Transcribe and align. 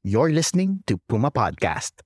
You're 0.00 0.32
listening 0.32 0.80
to 0.88 0.96
Puma 0.96 1.28
Podcast. 1.28 2.00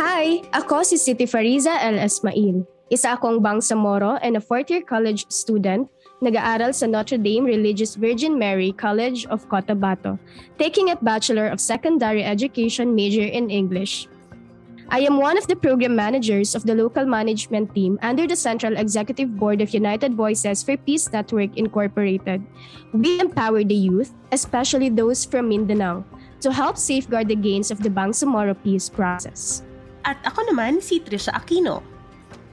Hi! 0.00 0.40
Ako 0.56 0.80
si 0.80 0.96
Siti 0.96 1.28
Fariza 1.28 1.76
El 1.76 2.00
Esmail. 2.00 2.64
Isa 2.88 3.20
akong 3.20 3.44
Bangsamoro 3.44 4.16
and 4.24 4.32
a 4.32 4.40
fourth-year 4.40 4.80
college 4.80 5.28
student 5.28 5.92
nag-aaral 6.24 6.72
sa 6.72 6.88
Notre 6.88 7.20
Dame 7.20 7.44
Religious 7.44 8.00
Virgin 8.00 8.40
Mary 8.40 8.72
College 8.72 9.28
of 9.28 9.44
Cotabato, 9.52 10.16
taking 10.56 10.88
a 10.88 10.96
Bachelor 11.04 11.52
of 11.52 11.60
Secondary 11.60 12.24
Education 12.24 12.96
major 12.96 13.28
in 13.28 13.52
English. 13.52 14.08
I 14.88 15.00
am 15.02 15.18
one 15.18 15.36
of 15.36 15.50
the 15.50 15.56
program 15.56 15.96
managers 15.96 16.54
of 16.54 16.62
the 16.62 16.74
local 16.74 17.04
management 17.04 17.74
team 17.74 17.98
under 18.02 18.26
the 18.26 18.36
Central 18.36 18.76
Executive 18.76 19.34
Board 19.36 19.60
of 19.60 19.74
United 19.74 20.14
Voices 20.14 20.62
for 20.62 20.76
Peace 20.76 21.10
Network 21.10 21.58
Incorporated. 21.58 22.42
We 22.94 23.18
empower 23.18 23.64
the 23.64 23.74
youth, 23.74 24.14
especially 24.30 24.88
those 24.88 25.24
from 25.24 25.48
Mindanao, 25.48 26.04
to 26.40 26.52
help 26.52 26.78
safeguard 26.78 27.26
the 27.26 27.34
gains 27.34 27.70
of 27.70 27.82
the 27.82 27.90
Bangsamoro 27.90 28.54
peace 28.62 28.88
process. 28.88 29.66
At 30.06 30.22
ako 30.22 30.54
naman 30.54 30.78
si 30.78 31.02
Trisha 31.02 31.34
Aquino. 31.34 31.82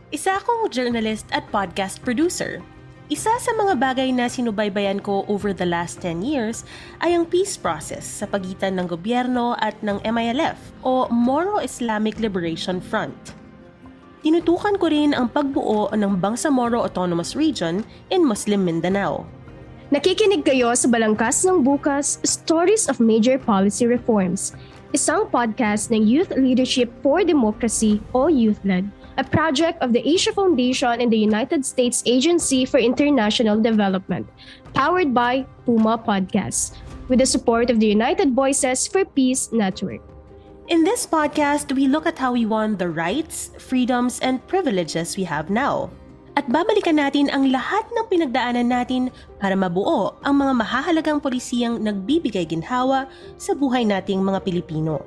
Isa 0.09 0.41
akong 0.41 0.73
journalist 0.73 1.30
at 1.30 1.45
podcast 1.53 2.02
producer. 2.02 2.66
Isa 3.13 3.30
sa 3.38 3.53
mga 3.53 3.77
bagay 3.77 4.09
na 4.09 4.26
sinubaybayan 4.26 4.98
ko 4.98 5.22
over 5.30 5.53
the 5.53 5.70
last 5.70 6.02
10 6.02 6.26
years 6.26 6.66
ay 6.98 7.13
ang 7.13 7.30
peace 7.30 7.62
process 7.62 8.02
sa 8.02 8.26
pagitan 8.26 8.73
ng 8.81 8.89
gobyerno 8.89 9.53
at 9.62 9.77
ng 9.86 10.02
MILF 10.02 10.58
o 10.81 11.05
Moro 11.13 11.62
Islamic 11.62 12.17
Liberation 12.17 12.81
Front. 12.81 13.38
Tinutukan 14.26 14.81
ko 14.81 14.89
rin 14.89 15.13
ang 15.13 15.30
pagbuo 15.30 15.94
ng 15.94 16.17
Bangsamoro 16.17 16.81
Autonomous 16.81 17.38
Region 17.38 17.86
in 18.09 18.26
Muslim 18.26 18.66
Mindanao. 18.66 19.30
Nakikinig 19.94 20.41
kayo 20.41 20.73
sa 20.73 20.89
Balangkas 20.89 21.45
ng 21.45 21.61
Bukas, 21.61 22.17
Stories 22.25 22.89
of 22.89 22.97
Major 22.97 23.38
Policy 23.38 23.86
Reforms, 23.86 24.58
isang 24.89 25.30
podcast 25.30 25.94
ng 25.94 26.02
Youth 26.02 26.34
Leadership 26.34 26.89
for 27.06 27.22
Democracy 27.22 28.02
o 28.17 28.25
YouthLed, 28.25 28.89
a 29.17 29.23
project 29.23 29.81
of 29.81 29.94
the 29.94 30.02
Asia 30.02 30.33
Foundation 30.33 31.02
and 31.02 31.11
the 31.11 31.17
United 31.17 31.66
States 31.66 32.02
Agency 32.06 32.66
for 32.66 32.80
International 32.80 33.59
Development, 33.59 34.25
powered 34.73 35.14
by 35.14 35.45
Puma 35.66 35.97
Podcasts, 35.97 36.73
with 37.09 37.19
the 37.19 37.25
support 37.25 37.69
of 37.69 37.80
the 37.80 37.88
United 37.88 38.34
Voices 38.34 38.88
for 38.88 39.06
Peace 39.06 39.52
Network. 39.52 40.02
In 40.72 40.88
this 40.88 41.06
podcast, 41.06 41.75
we 41.75 41.91
look 41.91 42.08
at 42.08 42.17
how 42.17 42.31
we 42.31 42.47
won 42.47 42.80
the 42.80 42.88
rights, 42.88 43.52
freedoms, 43.59 44.23
and 44.23 44.39
privileges 44.47 45.19
we 45.19 45.28
have 45.28 45.52
now. 45.52 45.91
At 46.34 46.50
babalikan 46.50 46.97
natin 46.97 47.30
ang 47.30 47.53
lahat 47.53 47.86
ng 47.94 48.09
pinagdaanan 48.09 48.72
natin 48.72 49.14
para 49.38 49.53
mabuo 49.53 50.17
ang 50.25 50.41
mga 50.41 50.53
mahahalagang 50.58 51.19
polisiyang 51.22 51.78
nagbibigay 51.78 52.50
ginhawa 52.50 53.06
sa 53.38 53.53
buhay 53.53 53.86
nating 53.86 54.23
mga 54.25 54.41
Pilipino. 54.41 55.03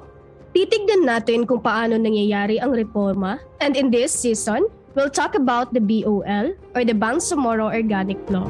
Titignan 0.57 1.05
natin 1.05 1.45
kung 1.45 1.61
paano 1.61 2.01
nangyayari 2.01 2.57
ang 2.57 2.73
reforma 2.73 3.37
and 3.61 3.77
in 3.77 3.93
this 3.93 4.09
season, 4.09 4.65
we'll 4.97 5.13
talk 5.13 5.37
about 5.37 5.69
the 5.77 5.83
BOL 5.85 6.57
or 6.73 6.81
the 6.81 6.97
Bangsamoro 6.97 7.69
Organic 7.69 8.17
Law. 8.33 8.49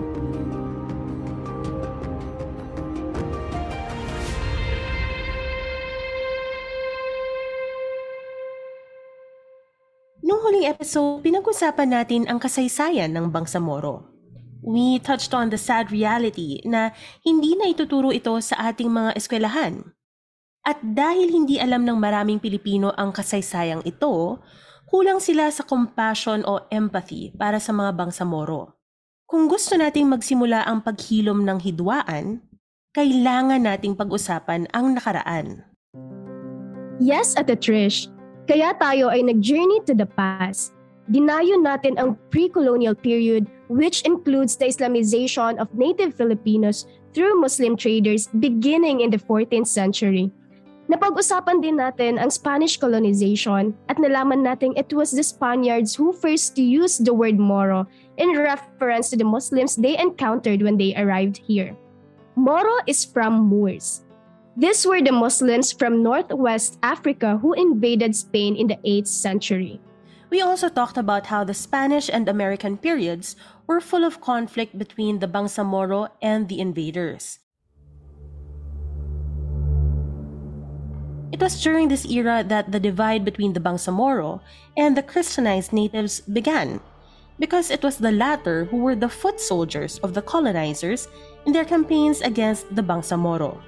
Noong 10.23 10.41
huling 10.47 10.71
episode, 10.71 11.27
pinag-usapan 11.27 11.91
natin 11.91 12.31
ang 12.31 12.39
kasaysayan 12.39 13.11
ng 13.19 13.35
Bangsamoro. 13.35 14.07
We 14.63 15.03
touched 15.03 15.35
on 15.35 15.51
the 15.51 15.59
sad 15.59 15.91
reality 15.91 16.63
na 16.63 16.95
hindi 17.27 17.59
na 17.59 17.67
ituturo 17.67 18.15
ito 18.15 18.39
sa 18.39 18.71
ating 18.71 18.95
mga 18.95 19.19
eskwelahan. 19.19 19.96
At 20.67 20.83
dahil 20.83 21.31
hindi 21.31 21.63
alam 21.63 21.87
ng 21.87 21.95
maraming 21.95 22.43
Pilipino 22.43 22.91
ang 22.99 23.15
kasaysayang 23.15 23.87
ito, 23.87 24.43
kulang 24.91 25.23
sila 25.23 25.47
sa 25.55 25.63
compassion 25.63 26.43
o 26.43 26.67
empathy 26.75 27.31
para 27.39 27.63
sa 27.63 27.71
mga 27.71 27.95
Bangsamoro. 27.95 28.75
Kung 29.31 29.47
gusto 29.47 29.79
nating 29.79 30.11
magsimula 30.11 30.67
ang 30.67 30.83
paghilom 30.83 31.47
ng 31.47 31.63
hidwaan, 31.63 32.43
kailangan 32.99 33.63
nating 33.63 33.95
pag-usapan 33.95 34.67
ang 34.75 34.99
nakaraan. 34.99 35.63
Yes, 36.99 37.39
Ate 37.39 37.55
Trish. 37.55 38.11
Kaya 38.51 38.75
tayo 38.75 39.07
ay 39.07 39.23
nag-journey 39.23 39.87
to 39.87 39.95
the 39.95 40.07
past. 40.19 40.75
Dinayo 41.07 41.63
natin 41.63 41.95
ang 41.95 42.19
pre-colonial 42.35 42.99
period 42.99 43.47
which 43.71 44.03
includes 44.03 44.59
the 44.59 44.67
Islamization 44.67 45.63
of 45.63 45.71
native 45.79 46.11
Filipinos 46.19 46.91
through 47.15 47.39
Muslim 47.39 47.79
traders 47.79 48.27
beginning 48.43 48.99
in 48.99 49.15
the 49.15 49.23
14th 49.23 49.71
century. 49.71 50.35
Napag-usapan 50.87 51.59
din 51.59 51.83
natin 51.83 52.15
ang 52.15 52.31
Spanish 52.31 52.79
colonization 52.79 53.75
at 53.91 53.99
nalaman 53.99 54.47
natin 54.47 54.71
it 54.79 54.95
was 54.95 55.11
the 55.11 55.27
Spaniards 55.27 55.99
who 55.99 56.15
first 56.15 56.55
used 56.55 57.03
the 57.03 57.11
word 57.11 57.43
Moro 57.43 57.91
in 58.23 58.39
reference 58.39 59.11
to 59.11 59.19
the 59.19 59.27
Muslims 59.27 59.75
they 59.75 59.99
encountered 59.99 60.63
when 60.63 60.79
they 60.79 60.95
arrived 60.95 61.43
here. 61.43 61.75
Moro 62.39 62.79
is 62.87 63.03
from 63.03 63.51
Moors. 63.51 64.07
These 64.55 64.87
were 64.87 65.03
the 65.03 65.11
Muslims 65.11 65.75
from 65.75 66.07
Northwest 66.07 66.79
Africa 66.87 67.37
who 67.43 67.53
invaded 67.59 68.15
Spain 68.15 68.55
in 68.55 68.71
the 68.71 68.79
8th 68.87 69.11
century. 69.11 69.83
We 70.31 70.41
also 70.41 70.71
talked 70.71 70.97
about 70.97 71.27
how 71.27 71.43
the 71.43 71.55
Spanish 71.55 72.09
and 72.09 72.29
American 72.29 72.79
periods 72.79 73.35
were 73.67 73.83
full 73.83 74.07
of 74.07 74.23
conflict 74.23 74.79
between 74.79 75.19
the 75.19 75.29
Bangsamoro 75.29 76.15
and 76.23 76.49
the 76.49 76.63
invaders. 76.63 77.43
It 81.37 81.45
was 81.45 81.61
during 81.61 81.93
this 81.93 82.09
era 82.09 82.41
that 82.49 82.73
the 82.73 82.81
divide 82.81 83.21
between 83.21 83.53
the 83.53 83.61
Bangsamoro 83.61 84.41
and 84.73 84.97
the 84.97 85.05
Christianized 85.05 85.69
natives 85.69 86.25
began, 86.25 86.81
because 87.37 87.69
it 87.69 87.85
was 87.85 88.01
the 88.01 88.09
latter 88.09 88.65
who 88.65 88.81
were 88.81 88.97
the 88.97 89.13
foot 89.13 89.37
soldiers 89.37 90.01
of 90.01 90.17
the 90.17 90.25
colonizers 90.25 91.13
in 91.45 91.53
their 91.53 91.69
campaigns 91.69 92.25
against 92.25 92.65
the 92.73 92.81
Bangsamoro. 92.81 93.61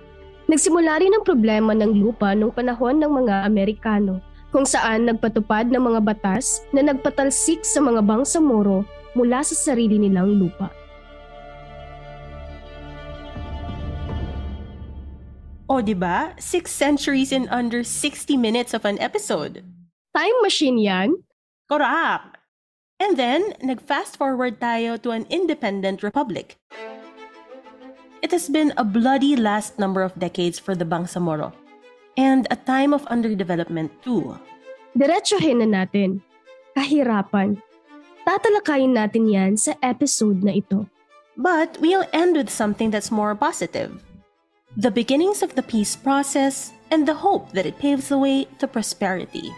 Nagsimula 0.49 0.97
rin 0.97 1.13
ang 1.13 1.29
problema 1.29 1.77
ng 1.77 1.93
lupa 1.93 2.33
noong 2.33 2.57
panahon 2.57 3.05
ng 3.05 3.13
mga 3.21 3.45
Amerikano, 3.45 4.25
kung 4.49 4.65
saan 4.65 5.05
nagpatupad 5.05 5.69
ng 5.69 5.93
mga 5.93 6.01
batas 6.09 6.65
na 6.73 6.81
nagpatalsik 6.81 7.69
sa 7.69 7.85
mga 7.85 8.01
Bangsamoro 8.01 8.89
mula 9.13 9.45
sa 9.45 9.53
sarili 9.53 10.01
nilang 10.01 10.41
lupa. 10.41 10.73
O 15.69 15.85
di 15.85 15.93
ba? 15.93 16.33
Six 16.41 16.73
centuries 16.73 17.29
in 17.29 17.45
under 17.53 17.85
60 17.85 18.41
minutes 18.41 18.73
of 18.73 18.89
an 18.89 18.97
episode. 19.05 19.61
Time 20.17 20.37
machine 20.41 20.81
yan? 20.81 21.21
Correct! 21.69 22.41
And 22.97 23.21
then, 23.21 23.53
nag-fast 23.61 24.17
forward 24.17 24.65
tayo 24.65 24.97
to 25.05 25.13
an 25.13 25.29
independent 25.29 26.03
republic. 26.03 26.57
It 28.25 28.33
has 28.33 28.49
been 28.49 28.73
a 28.81 28.83
bloody 28.83 29.37
last 29.37 29.79
number 29.79 30.01
of 30.01 30.17
decades 30.19 30.59
for 30.59 30.75
the 30.75 30.89
Bangsamoro. 30.89 31.53
And 32.17 32.49
a 32.51 32.57
time 32.57 32.97
of 32.97 33.07
underdevelopment 33.13 33.93
too. 34.03 34.41
Diretsuhin 34.97 35.63
na 35.63 35.85
natin. 35.85 36.25
Kahirapan. 36.75 37.61
Tatalakayin 38.25 38.97
natin 38.97 39.31
yan 39.31 39.53
sa 39.61 39.77
episode 39.85 40.43
na 40.43 40.57
ito. 40.59 40.89
But 41.37 41.77
we'll 41.79 42.09
end 42.11 42.35
with 42.41 42.51
something 42.51 42.91
that's 42.91 43.15
more 43.15 43.37
positive. 43.37 44.08
The 44.77 44.93
beginnings 44.93 45.41
of 45.41 45.57
the 45.57 45.65
peace 45.65 45.97
process 45.97 46.77
and 46.91 47.09
the 47.09 47.25
hope 47.25 47.53
that 47.57 47.65
it 47.65 47.81
paves 47.81 48.13
the 48.13 48.19
way 48.19 48.45
to 48.61 48.69
prosperity. 48.69 49.49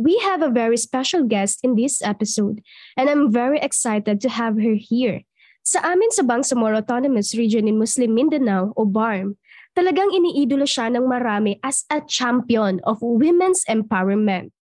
We 0.00 0.16
have 0.24 0.40
a 0.40 0.48
very 0.48 0.76
special 0.76 1.24
guest 1.24 1.60
in 1.62 1.76
this 1.76 2.00
episode, 2.00 2.64
and 2.96 3.08
I'm 3.08 3.32
very 3.32 3.60
excited 3.60 4.20
to 4.24 4.28
have 4.32 4.56
her 4.56 4.80
here. 4.80 5.28
Sa 5.60 5.84
amin 5.84 6.08
sa 6.12 6.24
Bangsamoro 6.24 6.80
Autonomous 6.80 7.36
Region 7.36 7.68
in 7.68 7.76
Muslim 7.76 8.16
Mindanao 8.16 8.72
o 8.80 8.88
BARM, 8.88 9.36
talagang 9.76 10.08
iniidolo 10.08 10.64
siya 10.64 10.88
ng 10.88 11.04
marami 11.04 11.60
as 11.60 11.84
a 11.92 12.00
champion 12.00 12.80
of 12.88 12.96
women's 13.04 13.60
empowerment. 13.68 14.55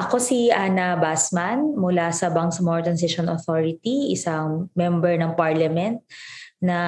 Ako 0.00 0.16
si 0.16 0.48
Ana 0.48 0.96
Basman 0.96 1.76
mula 1.76 2.08
sa 2.08 2.32
Bangsamoro 2.32 2.80
Transition 2.80 3.28
Authority, 3.28 4.16
isang 4.16 4.72
member 4.72 5.12
ng 5.20 5.36
parliament 5.36 6.00
na 6.56 6.80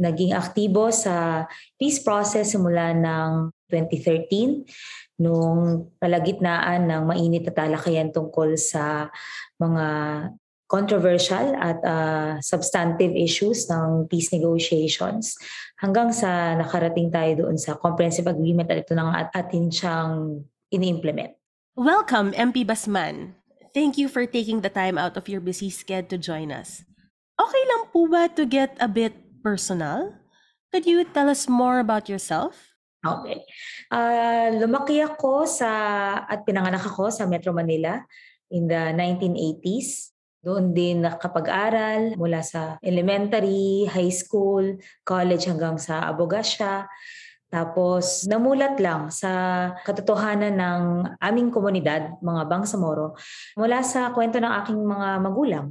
naging 0.00 0.32
aktibo 0.32 0.88
sa 0.88 1.44
peace 1.76 2.00
process 2.00 2.56
simula 2.56 2.96
ng 2.96 3.52
2013 3.68 4.64
nung 5.20 5.92
kalagitnaan 6.00 6.88
ng 6.88 7.02
mainit 7.04 7.44
na 7.44 7.52
talakayan 7.52 8.08
tungkol 8.08 8.56
sa 8.56 9.12
mga 9.60 9.86
controversial 10.72 11.52
at 11.60 11.84
uh, 11.84 12.40
substantive 12.40 13.12
issues 13.12 13.68
ng 13.68 14.08
peace 14.08 14.32
negotiations 14.32 15.36
hanggang 15.84 16.08
sa 16.16 16.56
nakarating 16.56 17.12
tayo 17.12 17.44
doon 17.44 17.60
sa 17.60 17.76
comprehensive 17.76 18.24
agreement 18.24 18.72
at 18.72 18.88
ito 18.88 18.96
at 18.96 19.28
atin 19.36 19.68
siyang 19.68 20.40
ini-implement. 20.72 21.41
Welcome, 21.72 22.36
MP 22.36 22.68
Basman. 22.68 23.32
Thank 23.72 23.96
you 23.96 24.04
for 24.04 24.28
taking 24.28 24.60
the 24.60 24.68
time 24.68 25.00
out 25.00 25.16
of 25.16 25.24
your 25.24 25.40
busy 25.40 25.72
schedule 25.72 26.04
to 26.12 26.20
join 26.20 26.52
us. 26.52 26.84
Okay 27.40 27.62
lang 27.64 27.88
po 27.88 28.04
ba 28.12 28.28
to 28.36 28.44
get 28.44 28.76
a 28.76 28.84
bit 28.84 29.16
personal? 29.40 30.12
Could 30.68 30.84
you 30.84 31.00
tell 31.08 31.32
us 31.32 31.48
more 31.48 31.80
about 31.80 32.12
yourself? 32.12 32.76
Okay. 33.00 33.40
Uh, 33.88 34.52
lumaki 34.60 35.00
ako 35.00 35.48
sa, 35.48 35.72
at 36.28 36.44
pinanganak 36.44 36.84
ako 36.84 37.08
sa 37.08 37.24
Metro 37.24 37.56
Manila 37.56 38.04
in 38.52 38.68
the 38.68 38.92
1980s. 38.92 40.12
Doon 40.44 40.76
din 40.76 41.00
nakapag-aral 41.00 42.20
mula 42.20 42.44
sa 42.44 42.76
elementary, 42.84 43.88
high 43.88 44.12
school, 44.12 44.76
college 45.08 45.48
hanggang 45.48 45.80
sa 45.80 46.04
Abogasya. 46.12 46.84
Tapos 47.52 48.24
namulat 48.24 48.80
lang 48.80 49.12
sa 49.12 49.30
katotohanan 49.84 50.56
ng 50.56 50.80
aming 51.20 51.52
komunidad, 51.52 52.16
mga 52.24 52.48
Bangsamoro, 52.48 53.12
mula 53.60 53.84
sa 53.84 54.08
kwento 54.16 54.40
ng 54.40 54.48
aking 54.64 54.80
mga 54.80 55.08
magulang 55.20 55.66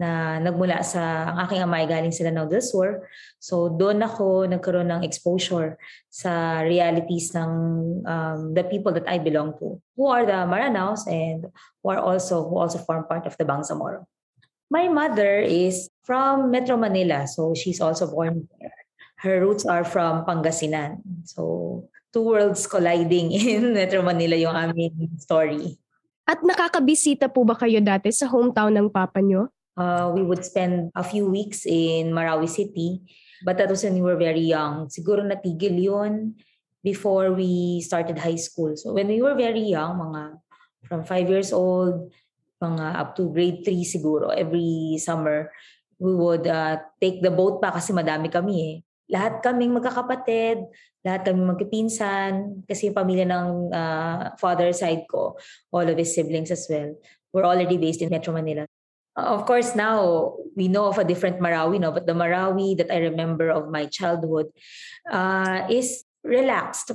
na 0.00 0.40
nagmula 0.40 0.80
sa 0.84 1.32
ang 1.32 1.44
aking 1.44 1.60
amay 1.60 1.84
galing 1.84 2.12
sila 2.12 2.32
ng 2.32 2.48
del 2.48 2.64
Sur. 2.64 3.04
So 3.36 3.68
doon 3.68 4.00
ako 4.00 4.48
nagkaroon 4.48 4.88
ng 4.92 5.04
exposure 5.04 5.76
sa 6.08 6.64
realities 6.64 7.32
ng 7.36 7.52
um, 8.04 8.40
the 8.56 8.64
people 8.64 8.96
that 8.96 9.04
I 9.04 9.20
belong 9.20 9.60
to, 9.60 9.76
who 9.92 10.08
are 10.08 10.24
the 10.24 10.44
Maranaos 10.48 11.04
and 11.04 11.52
who 11.84 11.92
are 11.92 12.00
also 12.00 12.48
who 12.48 12.56
also 12.56 12.80
form 12.80 13.04
part 13.04 13.28
of 13.28 13.36
the 13.36 13.44
Bangsamoro. 13.44 14.08
My 14.72 14.88
mother 14.88 15.44
is 15.44 15.92
from 16.04 16.48
Metro 16.48 16.80
Manila, 16.80 17.28
so 17.28 17.52
she's 17.52 17.80
also 17.80 18.08
born 18.08 18.48
there. 18.56 18.85
Her 19.20 19.40
roots 19.40 19.64
are 19.64 19.84
from 19.84 20.28
Pangasinan. 20.28 21.00
So 21.24 21.88
two 22.12 22.24
worlds 22.24 22.68
colliding 22.68 23.32
in 23.36 23.72
Metro 23.72 24.04
Manila 24.04 24.36
yung 24.36 24.54
aming 24.54 25.16
story. 25.20 25.76
At 26.26 26.42
nakakabisita 26.42 27.30
po 27.30 27.46
ba 27.46 27.54
kayo 27.54 27.78
dati 27.78 28.10
sa 28.10 28.26
hometown 28.26 28.74
ng 28.74 28.88
papa 28.90 29.22
nyo? 29.22 29.48
uh, 29.76 30.10
we 30.12 30.24
would 30.24 30.44
spend 30.44 30.90
a 30.96 31.04
few 31.04 31.28
weeks 31.28 31.64
in 31.68 32.10
Marawi 32.10 32.48
City. 32.48 33.00
But 33.44 33.60
that 33.60 33.68
was 33.68 33.84
when 33.84 33.94
we 33.94 34.00
were 34.00 34.16
very 34.16 34.40
young. 34.40 34.88
Siguro 34.88 35.20
natigil 35.20 35.76
yun 35.76 36.34
before 36.80 37.36
we 37.36 37.84
started 37.84 38.18
high 38.18 38.40
school. 38.40 38.74
So 38.74 38.96
when 38.96 39.08
we 39.08 39.20
were 39.20 39.36
very 39.36 39.76
young, 39.76 40.00
mga 40.00 40.40
from 40.88 41.04
five 41.04 41.28
years 41.28 41.52
old, 41.52 42.10
mga 42.62 42.96
up 42.96 43.12
to 43.20 43.28
grade 43.28 43.60
3 43.68 43.84
siguro, 43.84 44.32
every 44.32 44.96
summer, 44.96 45.52
we 46.00 46.16
would 46.16 46.48
uh, 46.48 46.80
take 46.96 47.20
the 47.20 47.30
boat 47.30 47.60
pa 47.60 47.76
kasi 47.76 47.92
madami 47.92 48.32
kami 48.32 48.54
eh. 48.56 48.76
Lahat 49.06 49.38
kaming 49.38 49.74
magkakapatid, 49.74 50.66
lahat 51.06 51.22
kami 51.22 51.46
magkipinsan, 51.46 52.66
kasi 52.66 52.90
yung 52.90 52.98
pamilya 52.98 53.26
ng 53.30 53.70
uh, 53.70 54.34
father 54.42 54.74
side 54.74 55.06
ko, 55.06 55.38
all 55.70 55.86
of 55.86 55.94
his 55.94 56.10
siblings 56.10 56.50
as 56.50 56.66
well, 56.66 56.90
were 57.30 57.46
already 57.46 57.78
based 57.78 58.02
in 58.02 58.10
Metro 58.10 58.34
Manila. 58.34 58.66
Of 59.16 59.46
course, 59.46 59.72
now 59.72 60.34
we 60.58 60.68
know 60.68 60.92
of 60.92 60.98
a 60.98 61.06
different 61.06 61.40
Marawi, 61.40 61.80
no? 61.80 61.92
but 61.92 62.04
the 62.04 62.12
Marawi 62.12 62.76
that 62.76 62.92
I 62.92 63.00
remember 63.08 63.48
of 63.48 63.70
my 63.70 63.86
childhood 63.86 64.52
uh, 65.08 65.64
is 65.70 66.04
relaxed. 66.20 66.92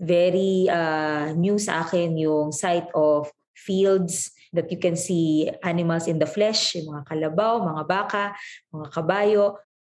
Very 0.00 0.70
uh, 0.70 1.34
new 1.34 1.58
sa 1.58 1.82
akin 1.82 2.16
yung 2.16 2.54
sight 2.54 2.86
of 2.94 3.28
fields 3.52 4.30
that 4.54 4.70
you 4.72 4.78
can 4.78 4.96
see 4.96 5.50
animals 5.60 6.06
in 6.06 6.16
the 6.16 6.30
flesh, 6.30 6.78
yung 6.78 6.94
mga 6.94 7.04
kalabaw, 7.04 7.60
mga 7.60 7.84
baka, 7.84 8.24
mga 8.72 8.88
kabayo. 8.94 9.44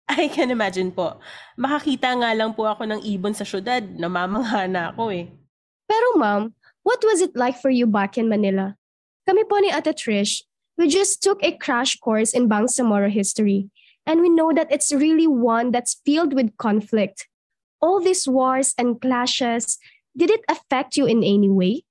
I 0.16 0.32
can 0.32 0.48
imagine 0.48 0.88
po. 0.88 1.20
Makakita 1.60 2.16
nga 2.16 2.32
lang 2.32 2.56
po 2.56 2.64
ako 2.64 2.88
ng 2.88 3.04
ibon 3.04 3.36
sa 3.36 3.44
syudad. 3.44 3.84
Namamangha 3.84 4.64
na 4.64 4.88
ako 4.88 5.12
eh. 5.12 5.28
Pero 5.84 6.16
ma'am, 6.16 6.56
what 6.80 7.00
was 7.04 7.20
it 7.20 7.36
like 7.36 7.60
for 7.60 7.68
you 7.68 7.84
back 7.84 8.16
in 8.16 8.28
Manila? 8.28 8.76
Kami 9.28 9.44
po 9.44 9.60
ni 9.60 9.68
Ate 9.68 9.92
Trish, 9.92 10.48
we 10.80 10.88
just 10.88 11.20
took 11.20 11.44
a 11.44 11.52
crash 11.52 12.00
course 12.00 12.32
in 12.32 12.48
Bangsamoro 12.48 13.12
history, 13.12 13.68
and 14.08 14.24
we 14.24 14.32
know 14.32 14.56
that 14.56 14.72
it's 14.72 14.88
really 14.88 15.28
one 15.28 15.68
that's 15.68 16.00
filled 16.08 16.32
with 16.32 16.56
conflict. 16.56 17.28
All 17.84 18.00
these 18.00 18.24
wars 18.24 18.72
and 18.80 18.96
clashes, 18.96 19.76
did 20.16 20.32
it 20.32 20.48
affect 20.48 20.96
you 20.96 21.04
in 21.04 21.20
any 21.20 21.52
way? 21.52 21.84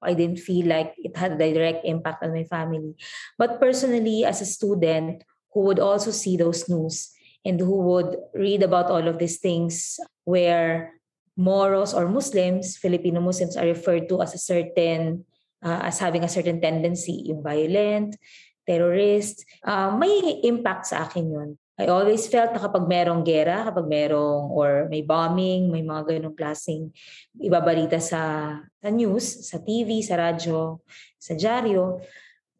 I 0.00 0.16
didn't 0.16 0.40
feel 0.40 0.66
like 0.66 0.96
it 0.98 1.16
had 1.16 1.36
a 1.36 1.52
direct 1.52 1.84
impact 1.84 2.24
on 2.24 2.32
my 2.32 2.44
family. 2.48 2.96
But 3.38 3.60
personally, 3.60 4.24
as 4.24 4.40
a 4.40 4.48
student 4.48 5.22
who 5.52 5.60
would 5.68 5.78
also 5.78 6.10
see 6.10 6.36
those 6.36 6.68
news 6.68 7.12
and 7.44 7.58
who 7.58 7.82
would 7.82 8.16
read 8.34 8.62
about 8.62 8.90
all 8.90 9.06
of 9.08 9.18
these 9.18 9.38
things 9.38 9.98
where 10.24 10.94
Moros 11.36 11.94
or 11.94 12.08
Muslims, 12.08 12.76
Filipino 12.76 13.20
Muslims, 13.20 13.56
are 13.56 13.66
referred 13.66 14.08
to 14.08 14.22
as 14.22 14.34
a 14.34 14.38
certain 14.38 15.24
uh, 15.62 15.80
as 15.86 15.98
having 15.98 16.24
a 16.24 16.30
certain 16.30 16.60
tendency, 16.60 17.30
yung 17.30 17.42
violent, 17.42 18.18
terrorist, 18.66 19.46
uh, 19.64 19.94
may 19.96 20.42
impact 20.42 20.90
sa 20.90 21.06
akin 21.06 21.26
yun. 21.30 21.50
I 21.80 21.88
always 21.88 22.28
felt 22.28 22.52
na 22.52 22.60
kapag 22.60 22.84
merong 22.84 23.24
gera, 23.24 23.64
kapag 23.64 23.88
merong 23.88 24.52
or 24.52 24.86
may 24.92 25.00
bombing, 25.00 25.72
may 25.72 25.80
mga 25.80 26.14
ganong 26.14 26.36
klaseng 26.36 26.92
ibabalita 27.40 27.96
sa, 27.96 28.54
sa 28.60 28.88
news, 28.92 29.48
sa 29.48 29.56
TV, 29.56 30.04
sa 30.04 30.20
radyo, 30.20 30.84
sa 31.16 31.32
dyaryo, 31.32 31.98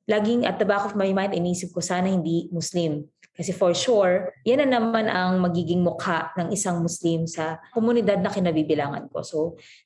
laging 0.08 0.48
at 0.48 0.56
the 0.56 0.66
back 0.66 0.88
of 0.88 0.96
my 0.96 1.12
mind, 1.12 1.36
inisip 1.36 1.70
ko 1.76 1.84
sana 1.84 2.08
hindi 2.08 2.48
Muslim. 2.50 3.04
Kasi 3.32 3.56
for 3.56 3.72
sure, 3.72 4.28
yan 4.44 4.60
na 4.60 4.76
naman 4.76 5.08
ang 5.08 5.40
magiging 5.40 5.80
mukha 5.80 6.36
ng 6.36 6.52
isang 6.52 6.84
Muslim 6.84 7.24
sa 7.24 7.56
komunidad 7.72 8.20
na 8.20 8.28
kinabibilangan 8.28 9.08
ko. 9.08 9.24
So, 9.24 9.38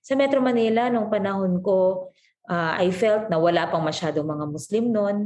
sa 0.03 0.19
Metro 0.19 0.43
Manila, 0.43 0.91
nung 0.91 1.07
panahon 1.07 1.63
ko, 1.63 2.11
uh, 2.51 2.73
I 2.79 2.91
felt 2.91 3.31
na 3.31 3.39
wala 3.39 3.71
pang 3.71 3.87
masyadong 3.87 4.27
mga 4.27 4.45
Muslim 4.51 4.85
noon. 4.91 5.17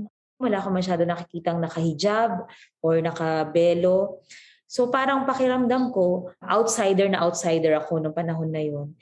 Wala 0.41 0.61
akong 0.61 0.77
masyado 0.77 1.05
nakikitang 1.05 1.61
nakahijab 1.61 2.49
or 2.81 3.01
nakabelo. 3.01 4.25
So 4.71 4.89
parang 4.89 5.29
pakiramdam 5.29 5.93
ko, 5.93 6.33
outsider 6.41 7.11
na 7.13 7.27
outsider 7.27 7.77
ako 7.77 8.01
noong 8.01 8.17
panahon 8.17 8.49
na 8.49 8.63
yun. 8.65 8.97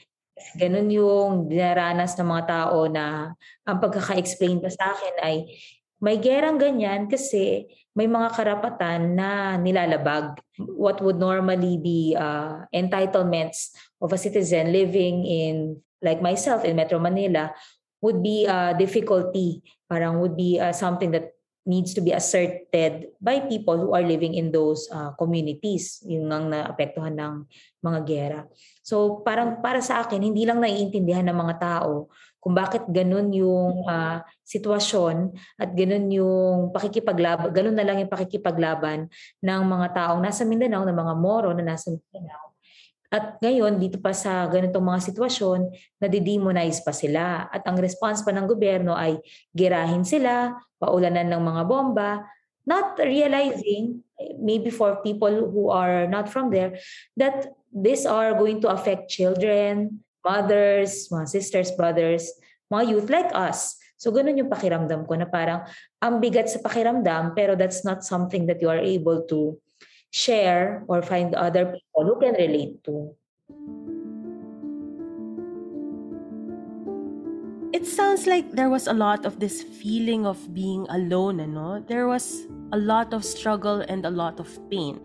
Ganun 0.59 0.88
yung 0.91 1.32
dinaranas 1.47 2.15
ng 2.19 2.26
mga 2.26 2.44
tao 2.47 2.87
na 2.91 3.35
ang 3.67 3.76
pagkaka-explain 3.79 4.62
pa 4.62 4.70
sa 4.70 4.94
akin 4.94 5.15
ay 5.23 5.37
may 5.99 6.17
gerang 6.19 6.59
ganyan 6.59 7.11
kasi 7.11 7.67
may 7.98 8.06
mga 8.06 8.30
karapatan 8.30 9.18
na 9.18 9.58
nilalabag. 9.58 10.38
What 10.62 11.02
would 11.02 11.18
normally 11.18 11.82
be 11.82 12.14
uh, 12.14 12.62
entitlements 12.70 13.74
of 13.98 14.14
a 14.14 14.22
citizen 14.22 14.70
living 14.70 15.26
in, 15.26 15.82
like 15.98 16.22
myself, 16.22 16.62
in 16.62 16.78
Metro 16.78 17.02
Manila, 17.02 17.50
would 17.98 18.22
be 18.22 18.46
a 18.46 18.78
difficulty, 18.78 19.66
parang 19.90 20.22
would 20.22 20.38
be 20.38 20.62
uh, 20.62 20.70
something 20.70 21.10
that 21.10 21.34
needs 21.66 21.92
to 21.92 22.00
be 22.00 22.14
asserted 22.14 23.12
by 23.20 23.44
people 23.44 23.76
who 23.76 23.90
are 23.93 24.06
living 24.06 24.38
in 24.38 24.55
those 24.55 24.86
uh, 24.94 25.10
communities, 25.19 26.00
yung 26.06 26.31
ang 26.31 26.55
naapektuhan 26.55 27.19
ng 27.19 27.34
mga 27.82 27.98
gera. 28.06 28.40
So 28.81 29.26
parang 29.26 29.58
para 29.58 29.82
sa 29.82 30.06
akin, 30.06 30.22
hindi 30.22 30.46
lang 30.46 30.62
naiintindihan 30.62 31.26
ng 31.28 31.36
mga 31.36 31.55
tao 31.58 32.08
kung 32.38 32.55
bakit 32.55 32.86
ganun 32.88 33.34
yung 33.34 33.84
uh, 33.84 34.22
sitwasyon 34.48 35.36
at 35.60 35.76
ganun 35.76 36.08
yung 36.08 36.72
pakikipaglaban, 36.72 37.52
ganun 37.52 37.76
na 37.76 37.84
lang 37.84 38.00
yung 38.00 38.08
pakikipaglaban 38.08 39.12
ng 39.44 39.62
mga 39.69 39.86
taong 39.93 40.24
nasa 40.24 40.48
Mindanao, 40.48 40.88
ng 40.88 40.96
mga 40.96 41.14
Moro 41.20 41.52
na 41.52 41.76
nasa 41.76 41.93
Mindanao 41.93 42.48
at 43.08 43.40
ngayon, 43.40 43.81
dito 43.81 43.96
pa 43.96 44.12
sa 44.12 44.44
ganitong 44.52 44.84
mga 44.84 45.00
sitwasyon, 45.12 45.72
nadidemonize 45.96 46.84
pa 46.84 46.93
sila. 46.93 47.48
At 47.48 47.64
ang 47.64 47.81
response 47.81 48.20
pa 48.20 48.36
ng 48.36 48.44
gobyerno 48.44 48.93
ay 48.93 49.17
girahin 49.56 50.05
sila, 50.05 50.52
paulanan 50.76 51.32
ng 51.32 51.40
mga 51.40 51.62
bomba, 51.64 52.28
not 52.69 53.00
realizing, 53.00 54.05
maybe 54.36 54.69
for 54.69 55.00
people 55.00 55.32
who 55.48 55.72
are 55.72 56.05
not 56.05 56.28
from 56.28 56.52
there, 56.52 56.76
that 57.17 57.48
these 57.72 58.05
are 58.05 58.36
going 58.36 58.60
to 58.60 58.69
affect 58.69 59.08
children, 59.08 60.05
mothers, 60.20 61.08
mga 61.08 61.32
sisters, 61.32 61.72
brothers, 61.72 62.28
mga 62.69 62.93
youth 62.93 63.08
like 63.08 63.32
us. 63.32 63.78
So 63.98 64.14
ganun 64.14 64.38
yung 64.38 64.46
pakiramdam 64.46 65.10
ko 65.10 65.19
na 65.19 65.26
parang 65.26 65.67
ang 65.98 66.22
bigat 66.22 66.46
sa 66.46 66.62
pakiramdam 66.62 67.34
pero 67.34 67.58
that's 67.58 67.82
not 67.82 68.06
something 68.06 68.46
that 68.46 68.62
you 68.62 68.70
are 68.70 68.78
able 68.78 69.26
to 69.26 69.58
share 70.14 70.86
or 70.86 71.02
find 71.02 71.34
other 71.34 71.74
people 71.74 72.02
who 72.06 72.17
can 72.22 72.38
relate 72.38 72.78
to. 72.86 73.10
It 77.74 77.84
sounds 77.86 78.26
like 78.26 78.55
there 78.55 78.70
was 78.70 78.86
a 78.86 78.94
lot 78.94 79.26
of 79.26 79.43
this 79.43 79.62
feeling 79.62 80.24
of 80.24 80.38
being 80.55 80.86
alone, 80.88 81.38
ano? 81.43 81.84
There 81.84 82.08
was 82.08 82.46
a 82.72 82.78
lot 82.78 83.12
of 83.12 83.26
struggle 83.26 83.84
and 83.86 84.06
a 84.06 84.10
lot 84.10 84.40
of 84.40 84.48
pain. 84.70 84.98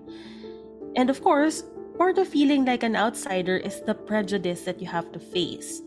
And 0.96 1.10
of 1.10 1.22
course, 1.22 1.66
part 1.98 2.18
of 2.18 2.30
feeling 2.30 2.64
like 2.66 2.82
an 2.82 2.96
outsider 2.96 3.58
is 3.58 3.82
the 3.82 3.94
prejudice 3.94 4.64
that 4.64 4.80
you 4.80 4.88
have 4.88 5.12
to 5.12 5.20
face. 5.20 5.82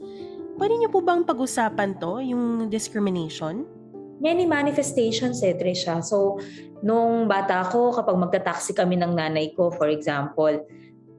Pwede 0.57 0.75
niyo 0.81 0.89
po 0.89 1.05
bang 1.05 1.23
pag-usapan 1.23 2.01
to, 2.01 2.21
yung 2.25 2.73
discrimination? 2.73 3.77
many 4.21 4.49
manifestations 4.49 5.45
eh, 5.45 5.57
Trisha. 5.57 6.01
So, 6.01 6.41
nung 6.81 7.29
bata 7.29 7.65
ako, 7.65 7.97
kapag 7.97 8.17
magta-taxi 8.17 8.73
kami 8.73 8.97
ng 9.01 9.13
nanay 9.13 9.53
ko, 9.53 9.69
for 9.73 9.89
example, 9.93 10.65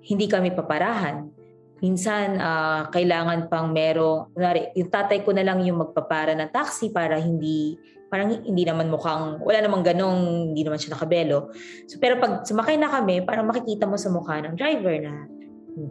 hindi 0.02 0.26
kami 0.26 0.54
paparahan. 0.54 1.30
Minsan, 1.78 2.42
uh, 2.42 2.90
kailangan 2.90 3.54
pang 3.54 3.70
merong, 3.70 4.34
kunwari, 4.34 4.74
yung 4.74 4.90
tatay 4.90 5.22
ko 5.22 5.30
na 5.30 5.46
lang 5.46 5.62
yung 5.62 5.86
magpapara 5.86 6.34
ng 6.34 6.50
taxi 6.50 6.90
para 6.90 7.22
hindi 7.22 7.78
parang 8.08 8.40
hindi 8.40 8.64
naman 8.64 8.88
mukhang, 8.88 9.44
wala 9.44 9.60
namang 9.60 9.84
ganong, 9.84 10.56
hindi 10.56 10.64
naman 10.64 10.80
siya 10.80 10.96
nakabelo. 10.96 11.52
So, 11.92 12.00
pero 12.00 12.16
pag 12.24 12.48
sumakay 12.48 12.80
na 12.80 12.88
kami, 12.88 13.20
parang 13.28 13.52
makikita 13.52 13.84
mo 13.84 14.00
sa 14.00 14.08
mukha 14.08 14.40
ng 14.48 14.56
driver 14.56 14.96
na 14.96 15.28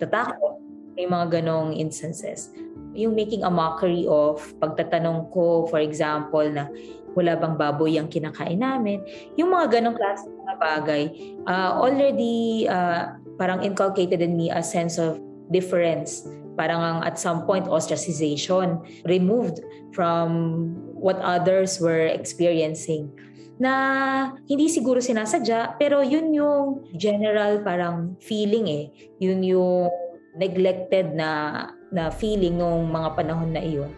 tatakot. 0.01 0.57
May 0.97 1.05
mga 1.05 1.39
ganong 1.39 1.77
instances. 1.77 2.57
Yung 2.97 3.13
making 3.13 3.45
a 3.45 3.53
mockery 3.53 4.09
of 4.09 4.41
pagtatanong 4.59 5.29
ko, 5.31 5.69
for 5.69 5.79
example, 5.79 6.45
na 6.49 6.73
wala 7.17 7.33
bang 7.41 7.57
baboy 7.57 7.97
ang 7.97 8.13
kinakain 8.13 8.61
namin. 8.61 9.01
Yung 9.41 9.49
mga 9.49 9.81
ganong 9.81 9.97
klase 9.97 10.29
mga 10.29 10.55
bagay, 10.61 11.03
uh, 11.49 11.81
already 11.81 12.69
uh, 12.69 13.17
parang 13.41 13.65
inculcated 13.65 14.21
in 14.21 14.37
me 14.37 14.53
a 14.53 14.61
sense 14.61 15.01
of 15.01 15.17
difference. 15.49 16.29
Parang 16.57 16.81
ang 16.81 16.99
at 17.05 17.17
some 17.17 17.45
point 17.49 17.65
ostracization 17.69 18.81
removed 19.09 19.61
from 19.97 20.73
what 20.97 21.17
others 21.25 21.81
were 21.81 22.05
experiencing. 22.05 23.09
Na 23.57 24.37
hindi 24.45 24.69
siguro 24.69 25.01
sinasadya 25.01 25.81
pero 25.81 26.05
yun 26.05 26.33
yung 26.37 26.85
general 26.97 27.65
parang 27.65 28.17
feeling 28.21 28.69
eh. 28.69 28.85
Yun 29.21 29.41
yung 29.41 29.89
neglected 30.37 31.17
na 31.17 31.65
na 31.97 32.13
feeling 32.13 32.61
ng 32.61 32.93
mga 32.93 33.09
panahon 33.17 33.51
na 33.57 33.65
iyon 33.65 33.89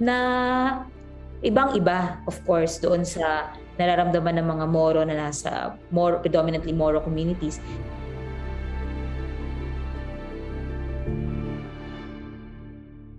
na 0.00 0.16
ibang-iba 1.44 2.24
of 2.24 2.40
course 2.48 2.80
doon 2.80 3.04
sa 3.04 3.52
nararamdaman 3.76 4.40
ng 4.40 4.46
mga 4.48 4.64
Moro 4.72 5.04
na 5.04 5.28
nasa 5.28 5.76
more 5.92 6.16
predominantly 6.24 6.72
Moro 6.72 7.04
communities 7.04 7.60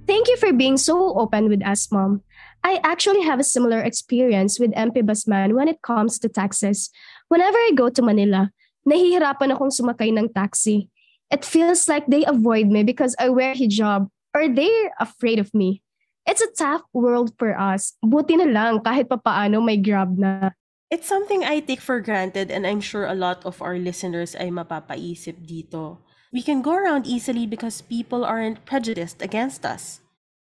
Thank 0.04 0.28
you 0.28 0.38
for 0.38 0.54
being 0.54 0.78
so 0.78 1.16
open 1.18 1.48
with 1.48 1.66
us, 1.66 1.90
Mom. 1.90 2.22
I 2.62 2.80
actually 2.84 3.24
have 3.24 3.40
a 3.40 3.48
similar 3.48 3.80
experience 3.80 4.60
with 4.60 4.72
MP 4.76 5.00
Basman 5.02 5.56
when 5.56 5.68
it 5.68 5.82
comes 5.82 6.20
to 6.20 6.30
taxes. 6.30 6.92
Whenever 7.28 7.58
I 7.58 7.72
go 7.74 7.90
to 7.90 8.04
Manila, 8.04 8.52
nahihirapan 8.88 9.56
akong 9.56 9.72
sumakay 9.72 10.12
ng 10.16 10.32
taxi. 10.36 10.92
It 11.32 11.44
feels 11.44 11.88
like 11.88 12.06
they 12.08 12.28
avoid 12.28 12.70
me 12.70 12.84
because 12.84 13.18
I 13.18 13.32
wear 13.32 13.56
hijab 13.56 14.12
or 14.34 14.50
they're 14.50 14.92
afraid 15.00 15.40
of 15.40 15.54
me. 15.54 15.82
It's 16.26 16.42
a 16.42 16.52
tough 16.52 16.84
world 16.94 17.36
for 17.38 17.54
us. 17.56 17.94
Buti 18.02 18.40
na 18.40 18.48
lang 18.50 18.82
kahit 18.82 19.08
papaano 19.08 19.62
may 19.64 19.78
grab 19.78 20.18
na. 20.18 20.52
It's 20.94 21.10
something 21.10 21.44
I 21.44 21.60
take 21.60 21.82
for 21.82 22.00
granted 22.02 22.52
and 22.54 22.68
I'm 22.68 22.82
sure 22.82 23.06
a 23.06 23.18
lot 23.18 23.46
of 23.46 23.62
our 23.62 23.78
listeners 23.78 24.38
ay 24.38 24.54
mapapaisip 24.54 25.42
dito. 25.44 26.00
We 26.34 26.42
can 26.42 26.62
go 26.62 26.74
around 26.74 27.06
easily 27.06 27.46
because 27.46 27.86
people 27.86 28.26
aren't 28.26 28.66
prejudiced 28.66 29.22
against 29.22 29.66
us. 29.66 30.02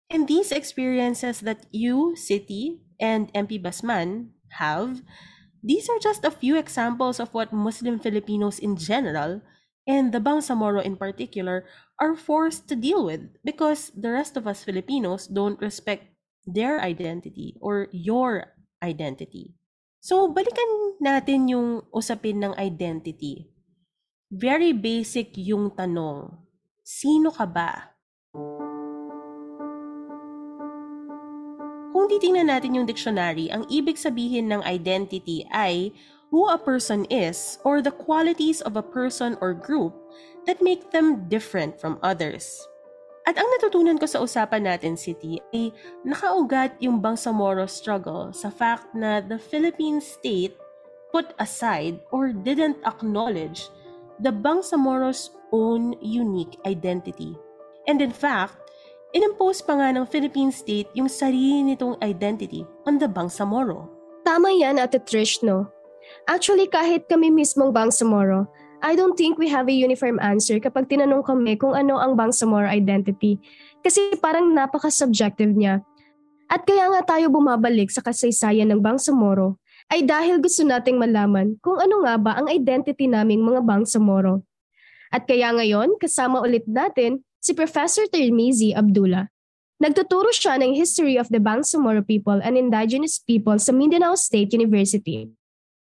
And 0.09 0.29
these 0.29 0.53
experiences 0.53 1.41
that 1.45 1.67
you, 1.73 2.17
City, 2.17 2.81
and 3.01 3.33
MP 3.33 3.61
Basman 3.61 4.37
have, 4.61 5.03
these 5.65 5.89
are 5.89 5.99
just 5.99 6.25
a 6.25 6.33
few 6.33 6.57
examples 6.57 7.19
of 7.19 7.33
what 7.33 7.53
Muslim 7.53 7.99
Filipinos 7.99 8.61
in 8.61 8.77
general, 8.77 9.41
and 9.87 10.13
the 10.13 10.21
Bangsamoro 10.21 10.83
in 10.83 10.97
particular, 10.97 11.65
are 12.01 12.17
forced 12.17 12.69
to 12.69 12.77
deal 12.77 13.05
with 13.05 13.29
because 13.45 13.93
the 13.95 14.11
rest 14.11 14.37
of 14.37 14.49
us 14.49 14.65
Filipinos 14.65 15.27
don't 15.27 15.61
respect 15.61 16.11
their 16.47 16.81
identity 16.81 17.57
or 17.61 17.89
your 17.93 18.53
identity. 18.83 19.57
So, 20.05 20.29
balikan 20.29 21.01
natin 21.01 21.49
yung 21.49 21.89
usapin 21.89 22.45
ng 22.45 22.53
identity. 22.61 23.49
Very 24.29 24.77
basic 24.77 25.33
yung 25.41 25.73
tanong, 25.73 26.37
sino 26.85 27.33
ka 27.33 27.49
ba? 27.49 27.97
Kung 31.95 32.11
titingnan 32.11 32.53
natin 32.53 32.77
yung 32.77 32.85
dictionary, 32.85 33.49
ang 33.49 33.65
ibig 33.73 33.97
sabihin 33.97 34.53
ng 34.53 34.61
identity 34.67 35.49
ay 35.49 35.95
who 36.35 36.51
a 36.51 36.59
person 36.59 37.07
is 37.15 37.63
or 37.63 37.79
the 37.79 37.95
qualities 37.95 38.59
of 38.67 38.75
a 38.75 38.83
person 38.83 39.39
or 39.39 39.55
group 39.55 39.95
that 40.51 40.59
make 40.59 40.91
them 40.91 41.31
different 41.31 41.79
from 41.79 42.03
others. 42.03 42.59
At 43.23 43.39
ang 43.39 43.47
natutunan 43.55 44.03
ko 44.03 44.11
sa 44.11 44.19
usapan 44.19 44.67
natin, 44.67 44.99
City, 44.99 45.39
ay 45.55 45.71
nakaugat 46.03 46.75
yung 46.83 46.99
Bangsamoro 46.99 47.71
struggle 47.71 48.35
sa 48.35 48.51
fact 48.51 48.91
na 48.99 49.23
the 49.23 49.39
Philippine 49.39 50.03
state 50.03 50.59
put 51.15 51.31
aside 51.39 52.03
or 52.11 52.35
didn't 52.35 52.83
acknowledge 52.83 53.71
the 54.19 54.35
Bangsamoro's 54.35 55.31
own 55.55 55.95
unique 56.03 56.59
identity. 56.67 57.39
And 57.87 58.03
in 58.03 58.11
fact, 58.11 58.59
Inimpose 59.15 59.63
pa 59.63 59.79
nga 59.79 59.95
ng 59.95 60.11
Philippine 60.11 60.51
state 60.51 60.91
yung 60.99 61.07
sarili 61.07 61.63
nitong 61.63 62.03
identity 62.03 62.67
on 62.83 62.99
the 62.99 63.07
Bangsamoro. 63.07 63.87
Tama 64.27 64.51
yan, 64.51 64.83
Ate 64.83 64.99
Trish, 64.99 65.39
no? 65.47 65.71
Actually, 66.25 66.73
kahit 66.73 67.05
kami 67.05 67.29
mismong 67.29 67.69
Bangsamoro, 67.69 68.49
I 68.85 68.97
don't 68.97 69.17
think 69.17 69.41
we 69.41 69.49
have 69.49 69.69
a 69.69 69.77
uniform 69.77 70.21
answer 70.21 70.61
kapag 70.61 70.89
tinanong 70.93 71.25
kami 71.25 71.57
kung 71.57 71.73
ano 71.73 72.01
ang 72.01 72.17
Bangsamoro 72.17 72.69
identity. 72.69 73.41
Kasi 73.85 74.17
parang 74.21 74.53
napaka-subjective 74.53 75.53
niya. 75.53 75.85
At 76.49 76.69
kaya 76.69 76.93
nga 76.93 77.17
tayo 77.17 77.33
bumabalik 77.33 77.89
sa 77.89 78.05
kasaysayan 78.05 78.69
ng 78.73 78.81
Bangsamoro 78.85 79.57
ay 79.93 80.05
dahil 80.05 80.41
gusto 80.41 80.65
nating 80.65 80.97
malaman 80.97 81.61
kung 81.61 81.77
ano 81.77 82.05
nga 82.05 82.17
ba 82.17 82.33
ang 82.41 82.49
identity 82.49 83.05
naming 83.05 83.45
mga 83.45 83.65
Bangsamoro. 83.65 84.45
At 85.13 85.29
kaya 85.29 85.53
ngayon, 85.53 86.01
kasama 86.01 86.41
ulit 86.41 86.65
natin 86.65 87.25
si 87.41 87.53
Professor 87.53 88.09
Termizi 88.09 88.73
Abdullah. 88.73 89.29
Nagtuturo 89.81 90.33
siya 90.33 90.57
ng 90.57 90.73
History 90.73 91.21
of 91.21 91.29
the 91.29 91.41
Bangsamoro 91.41 92.01
People 92.01 92.41
and 92.41 92.57
Indigenous 92.57 93.21
People 93.21 93.61
sa 93.61 93.73
Mindanao 93.77 94.17
State 94.17 94.57
University. 94.57 95.29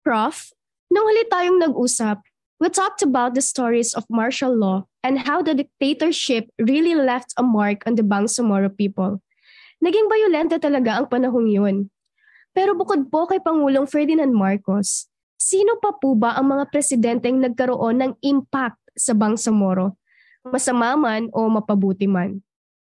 Prof, 0.00 0.56
nung 0.88 1.04
huli 1.04 1.28
tayong 1.28 1.60
nag-usap, 1.60 2.24
we 2.56 2.72
talked 2.72 3.04
about 3.04 3.36
the 3.36 3.44
stories 3.44 3.92
of 3.92 4.08
martial 4.08 4.52
law 4.52 4.88
and 5.04 5.28
how 5.28 5.44
the 5.44 5.52
dictatorship 5.52 6.48
really 6.60 6.96
left 6.96 7.36
a 7.36 7.44
mark 7.44 7.84
on 7.84 7.96
the 7.96 8.04
Bangsamoro 8.04 8.72
people. 8.72 9.20
Naging 9.80 10.08
bayolente 10.08 10.60
talaga 10.60 11.00
ang 11.00 11.06
panahong 11.08 11.48
yun. 11.48 11.88
Pero 12.52 12.76
bukod 12.76 13.08
po 13.08 13.28
kay 13.28 13.40
Pangulong 13.40 13.88
Ferdinand 13.88 14.32
Marcos, 14.32 15.08
sino 15.40 15.80
pa 15.80 15.96
po 15.96 16.12
ba 16.12 16.36
ang 16.36 16.52
mga 16.52 16.68
presidenteng 16.68 17.40
nagkaroon 17.40 17.96
ng 18.00 18.12
impact 18.20 18.80
sa 18.96 19.16
Bangsamoro 19.16 19.96
masama 20.44 20.96
man 20.96 21.28
o 21.36 21.48
mapabuti 21.52 22.08
man. 22.08 22.40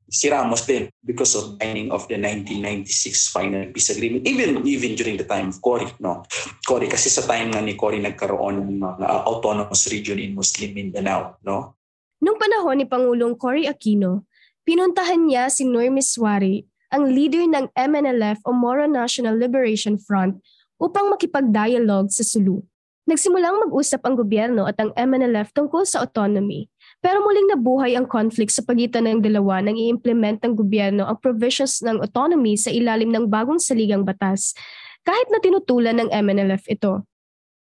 Si 0.10 0.26
Ramos 0.26 0.66
din 0.66 0.90
because 1.06 1.38
of 1.38 1.62
signing 1.62 1.94
of 1.94 2.10
the 2.10 2.18
1996 2.18 3.30
final 3.30 3.64
peace 3.70 3.94
agreement 3.94 4.26
even 4.26 4.66
even 4.66 4.98
during 4.98 5.16
the 5.16 5.28
time 5.30 5.54
of 5.54 5.62
Cory 5.62 5.86
no? 6.02 6.26
Cory 6.66 6.90
kasi 6.90 7.14
sa 7.14 7.24
time 7.30 7.54
nga 7.54 7.62
ni 7.62 7.78
Cory 7.78 8.02
nagkaroon 8.02 8.66
ng 8.66 8.82
mga 8.82 9.06
autonomous 9.30 9.86
region 9.94 10.18
in 10.18 10.34
Muslim 10.34 10.74
Mindanao 10.74 11.38
no? 11.46 11.78
Nung 12.20 12.42
panahon 12.42 12.82
ni 12.82 12.86
Pangulong 12.90 13.38
Cory 13.38 13.70
Aquino 13.70 14.26
pinuntahan 14.66 15.30
niya 15.30 15.50
si 15.54 15.66
Nur 15.66 15.88
Miswari 15.94 16.66
ang 16.90 17.06
leader 17.06 17.46
ng 17.46 17.70
MNLF 17.78 18.42
o 18.46 18.54
Moro 18.54 18.90
National 18.90 19.38
Liberation 19.38 20.02
Front 20.02 20.42
upang 20.82 21.14
makipag-dialogue 21.14 22.10
sa 22.10 22.26
Sulu. 22.26 22.66
Nagsimulang 23.06 23.66
mag-usap 23.66 24.06
ang 24.06 24.18
gobyerno 24.18 24.70
at 24.70 24.78
ang 24.78 24.94
MNLF 24.94 25.54
tungkol 25.54 25.86
sa 25.86 26.06
autonomy 26.06 26.70
pero 27.00 27.24
muling 27.24 27.48
nabuhay 27.56 27.96
ang 27.96 28.04
conflict 28.04 28.52
sa 28.52 28.64
pagitan 28.64 29.08
ng 29.08 29.24
dalawa 29.24 29.64
nang 29.64 29.80
i-implement 29.80 30.44
ng 30.44 30.54
gobyerno 30.56 31.08
ang 31.08 31.16
provisions 31.24 31.80
ng 31.80 32.04
autonomy 32.04 32.60
sa 32.60 32.68
ilalim 32.68 33.08
ng 33.08 33.32
bagong 33.32 33.60
saligang 33.60 34.04
batas, 34.04 34.52
kahit 35.08 35.28
na 35.32 35.40
tinutulan 35.40 35.96
ng 35.96 36.12
MNLF 36.12 36.68
ito. 36.68 37.08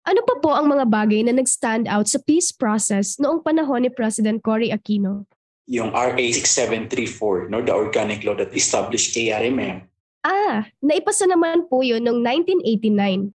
Ano 0.06 0.20
pa 0.22 0.34
po 0.40 0.54
ang 0.54 0.70
mga 0.70 0.86
bagay 0.88 1.26
na 1.26 1.36
nag-stand 1.36 1.84
out 1.90 2.06
sa 2.08 2.22
peace 2.22 2.54
process 2.54 3.18
noong 3.20 3.42
panahon 3.42 3.84
ni 3.84 3.90
President 3.92 4.40
Cory 4.40 4.72
Aquino? 4.72 5.28
Yung 5.66 5.90
RA 5.90 6.14
6734, 6.14 7.50
no, 7.50 7.58
the 7.58 7.74
organic 7.74 8.22
law 8.22 8.38
that 8.38 8.54
established 8.54 9.12
ARMM. 9.18 9.82
Ah, 10.22 10.70
naipasa 10.78 11.26
naman 11.26 11.66
po 11.66 11.82
yun 11.82 12.06
noong 12.06 12.22
1989. 12.22 13.34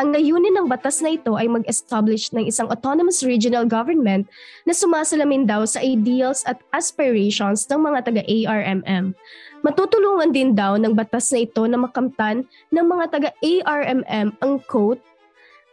Ang 0.00 0.16
layunin 0.16 0.56
ng 0.56 0.72
batas 0.72 1.04
na 1.04 1.12
ito 1.12 1.36
ay 1.36 1.52
mag-establish 1.52 2.32
ng 2.32 2.48
isang 2.48 2.64
autonomous 2.72 3.20
regional 3.20 3.68
government 3.68 4.24
na 4.64 4.72
sumasalamin 4.72 5.44
daw 5.44 5.68
sa 5.68 5.84
ideals 5.84 6.40
at 6.48 6.56
aspirations 6.72 7.68
ng 7.68 7.76
mga 7.76 7.98
taga-ARMM. 8.08 9.12
Matutulungan 9.60 10.32
din 10.32 10.56
daw 10.56 10.80
ng 10.80 10.96
batas 10.96 11.28
na 11.28 11.44
ito 11.44 11.62
na 11.68 11.76
makamtan 11.76 12.48
ng 12.72 12.86
mga 12.88 13.04
taga-ARMM 13.12 14.28
ang 14.40 14.54
quote, 14.64 15.00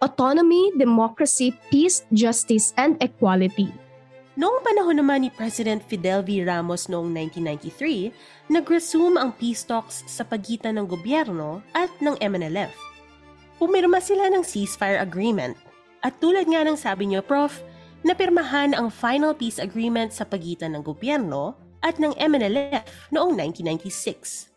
Autonomy, 0.04 0.72
Democracy, 0.76 1.56
Peace, 1.72 2.04
Justice, 2.12 2.72
and 2.80 3.00
Equality. 3.00 3.72
Noong 4.40 4.64
panahon 4.64 4.96
naman 4.96 5.28
ni 5.28 5.30
President 5.32 5.84
Fidel 5.84 6.24
V. 6.24 6.48
Ramos 6.48 6.88
noong 6.88 7.12
1993, 7.36 8.48
nag-resume 8.48 9.20
ang 9.20 9.36
peace 9.36 9.68
talks 9.68 10.08
sa 10.08 10.24
pagitan 10.24 10.80
ng 10.80 10.88
gobyerno 10.88 11.60
at 11.76 11.92
ng 12.00 12.16
MNLF 12.24 12.89
pumirma 13.60 14.00
sila 14.00 14.32
ng 14.32 14.42
ceasefire 14.42 15.04
agreement. 15.04 15.60
At 16.00 16.18
tulad 16.24 16.48
nga 16.48 16.64
ng 16.64 16.80
sabi 16.80 17.12
niyo, 17.12 17.20
Prof, 17.20 17.60
napirmahan 18.08 18.72
ang 18.72 18.88
final 18.88 19.36
peace 19.36 19.60
agreement 19.60 20.16
sa 20.16 20.24
pagitan 20.24 20.74
ng 20.74 20.84
gobyerno 20.88 21.60
at 21.84 22.00
ng 22.00 22.16
MNLF 22.16 23.12
noong 23.12 23.36
1996. 23.36 24.50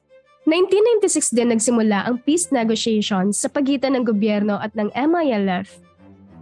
1996 0.47 1.35
din 1.39 1.55
nagsimula 1.55 2.07
ang 2.07 2.19
peace 2.23 2.51
negotiations 2.51 3.39
sa 3.39 3.47
pagitan 3.51 3.95
ng 3.95 4.07
gobyerno 4.07 4.59
at 4.59 4.75
ng 4.75 4.91
MILF. 4.95 5.83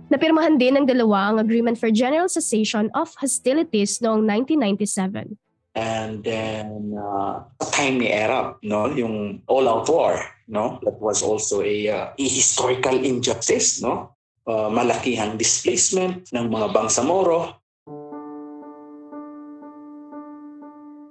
Napirmahan 0.08 0.56
din 0.56 0.74
ng 0.76 0.88
dalawa 0.88 1.30
ang 1.32 1.36
Agreement 1.38 1.76
for 1.76 1.92
General 1.92 2.26
Cessation 2.26 2.88
of 2.96 3.12
Hostilities 3.20 4.00
noong 4.00 4.24
1997. 4.24 5.36
And 5.74 6.24
then, 6.24 6.98
uh, 6.98 7.46
time 7.70 8.02
ni 8.02 8.10
Arab, 8.10 8.58
no? 8.62 8.90
yung 8.90 9.42
all-out 9.46 9.88
war, 9.88 10.18
no? 10.48 10.82
that 10.82 10.98
was 10.98 11.22
also 11.22 11.62
a, 11.62 11.88
uh, 11.88 12.06
a 12.18 12.26
historical 12.26 12.98
injustice. 12.98 13.80
No? 13.80 14.16
Uh, 14.46 14.66
malakihang 14.66 15.38
displacement 15.38 16.26
ng 16.34 16.50
mga 16.50 16.74
Bangsamoro, 16.74 17.60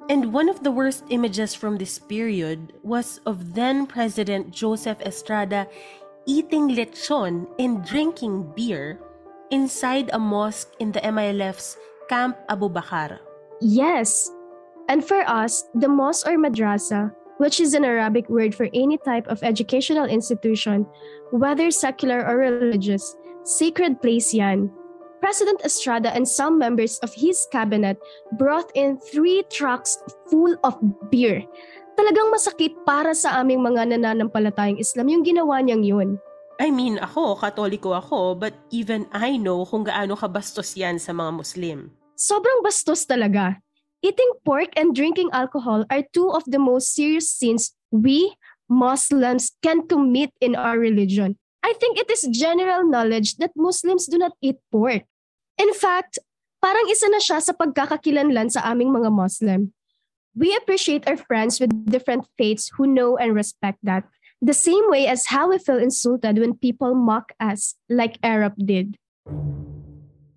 And 0.09 0.33
one 0.33 0.49
of 0.49 0.65
the 0.65 0.73
worst 0.73 1.05
images 1.13 1.53
from 1.53 1.77
this 1.77 2.01
period 2.01 2.73
was 2.81 3.21
of 3.29 3.53
then 3.53 3.85
President 3.85 4.49
Joseph 4.49 4.97
Estrada 5.05 5.69
eating 6.25 6.73
lechon 6.73 7.45
and 7.61 7.85
drinking 7.85 8.49
beer 8.57 8.97
inside 9.51 10.09
a 10.11 10.17
mosque 10.17 10.73
in 10.79 10.91
the 10.91 11.01
MILF's 11.05 11.77
Camp 12.09 12.37
Abu 12.49 12.69
Bakar. 12.69 13.21
Yes. 13.61 14.33
And 14.89 15.05
for 15.05 15.21
us, 15.29 15.69
the 15.77 15.87
mosque 15.87 16.25
or 16.25 16.33
madrasa, 16.33 17.13
which 17.37 17.61
is 17.61 17.77
an 17.77 17.85
Arabic 17.85 18.25
word 18.27 18.57
for 18.57 18.67
any 18.73 18.97
type 18.97 19.29
of 19.29 19.45
educational 19.45 20.09
institution, 20.09 20.89
whether 21.29 21.69
secular 21.69 22.25
or 22.25 22.41
religious, 22.41 23.15
sacred 23.45 24.01
place 24.01 24.33
yan. 24.33 24.73
President 25.21 25.61
Estrada 25.61 26.09
and 26.15 26.25
some 26.25 26.57
members 26.57 26.97
of 27.05 27.13
his 27.13 27.45
cabinet 27.53 28.01
brought 28.41 28.71
in 28.73 28.97
three 29.13 29.45
trucks 29.53 29.99
full 30.31 30.57
of 30.65 30.73
beer. 31.13 31.45
Talagang 31.99 32.33
masakit 32.33 32.73
para 32.87 33.13
sa 33.13 33.43
aming 33.43 33.61
mga 33.61 33.93
nananampalatayang 33.93 34.79
Islam 34.79 35.11
yung 35.11 35.23
ginawa 35.27 35.61
niyang 35.61 35.85
yun. 35.85 36.09
I 36.59 36.71
mean, 36.71 36.97
ako, 36.99 37.39
katoliko 37.39 37.93
ako, 37.95 38.35
but 38.35 38.55
even 38.71 39.07
I 39.13 39.37
know 39.37 39.63
kung 39.69 39.85
gaano 39.85 40.17
kabastos 40.17 40.75
yan 40.75 40.97
sa 40.97 41.13
mga 41.13 41.31
Muslim. 41.35 41.91
Sobrang 42.19 42.63
bastos 42.63 43.07
talaga. 43.07 43.59
Eating 43.99 44.31
pork 44.45 44.71
and 44.79 44.95
drinking 44.95 45.29
alcohol 45.33 45.83
are 45.91 46.07
two 46.13 46.31
of 46.31 46.47
the 46.47 46.59
most 46.59 46.95
serious 46.95 47.29
sins 47.29 47.75
we, 47.91 48.31
Muslims, 48.69 49.51
can 49.61 49.87
commit 49.87 50.31
in 50.39 50.55
our 50.55 50.79
religion. 50.79 51.37
I 51.63 51.73
think 51.75 51.99
it 51.99 52.09
is 52.09 52.23
general 52.31 52.87
knowledge 52.87 53.35
that 53.43 53.51
Muslims 53.57 54.07
do 54.07 54.17
not 54.17 54.31
eat 54.41 54.55
pork. 54.71 55.03
In 55.59 55.73
fact, 55.75 56.17
parang 56.63 56.87
isa 56.87 57.11
na 57.11 57.19
siya 57.19 57.43
sa 57.43 57.51
pagkakakilanlan 57.51 58.47
sa 58.47 58.63
aming 58.71 58.95
mga 58.95 59.11
Muslim. 59.11 59.75
We 60.31 60.55
appreciate 60.55 61.03
our 61.03 61.19
friends 61.19 61.59
with 61.59 61.75
different 61.91 62.23
faiths 62.39 62.71
who 62.79 62.87
know 62.87 63.19
and 63.19 63.35
respect 63.35 63.83
that, 63.83 64.07
the 64.39 64.55
same 64.55 64.87
way 64.87 65.11
as 65.11 65.35
how 65.35 65.51
we 65.51 65.59
feel 65.59 65.75
insulted 65.75 66.39
when 66.39 66.55
people 66.55 66.95
mock 66.95 67.35
us 67.35 67.75
like 67.91 68.15
Arab 68.23 68.55
did. 68.55 68.95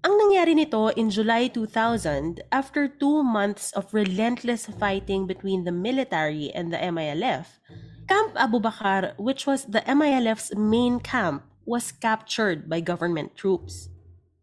Ang 0.03 0.19
nangyari 0.19 0.59
nito 0.59 0.91
in 0.99 1.15
July 1.15 1.47
2000 1.47 2.43
after 2.51 2.91
two 2.91 3.23
months 3.23 3.71
of 3.79 3.87
relentless 3.95 4.67
fighting 4.75 5.31
between 5.31 5.63
the 5.63 5.71
military 5.71 6.51
and 6.59 6.75
the 6.75 6.81
MILF, 6.83 7.63
Camp 8.11 8.35
Abu 8.35 8.59
Bakar, 8.59 9.15
which 9.15 9.47
was 9.47 9.63
the 9.71 9.79
MILF's 9.87 10.59
main 10.59 10.99
camp, 10.99 11.47
was 11.63 11.95
captured 11.95 12.67
by 12.67 12.83
government 12.83 13.39
troops. 13.39 13.95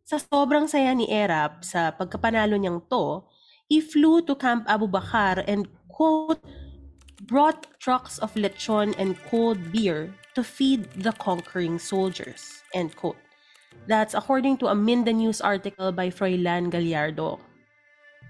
Sa 0.08 0.16
sobrang 0.16 0.64
saya 0.72 0.96
ni 0.96 1.12
Erap 1.12 1.68
sa 1.68 1.92
pagkapanalo 1.92 2.56
niyang 2.56 2.80
to, 2.88 3.28
he 3.68 3.84
flew 3.84 4.24
to 4.24 4.40
Camp 4.40 4.64
Abu 4.64 4.88
Bakar 4.88 5.44
and, 5.44 5.68
quote, 5.92 6.40
brought 7.28 7.68
trucks 7.84 8.16
of 8.24 8.32
lechon 8.40 8.96
and 8.96 9.20
cold 9.28 9.60
beer 9.76 10.16
to 10.34 10.42
feed 10.42 10.88
the 10.96 11.12
conquering 11.20 11.76
soldiers, 11.76 12.64
end 12.72 12.96
quote. 12.96 13.20
That's 13.88 14.14
according 14.14 14.58
to 14.60 14.68
a 14.68 14.76
Minda 14.76 15.14
News 15.14 15.42
article 15.42 15.92
by 15.92 16.10
Froilan 16.10 16.70
Gallardo. 16.70 17.40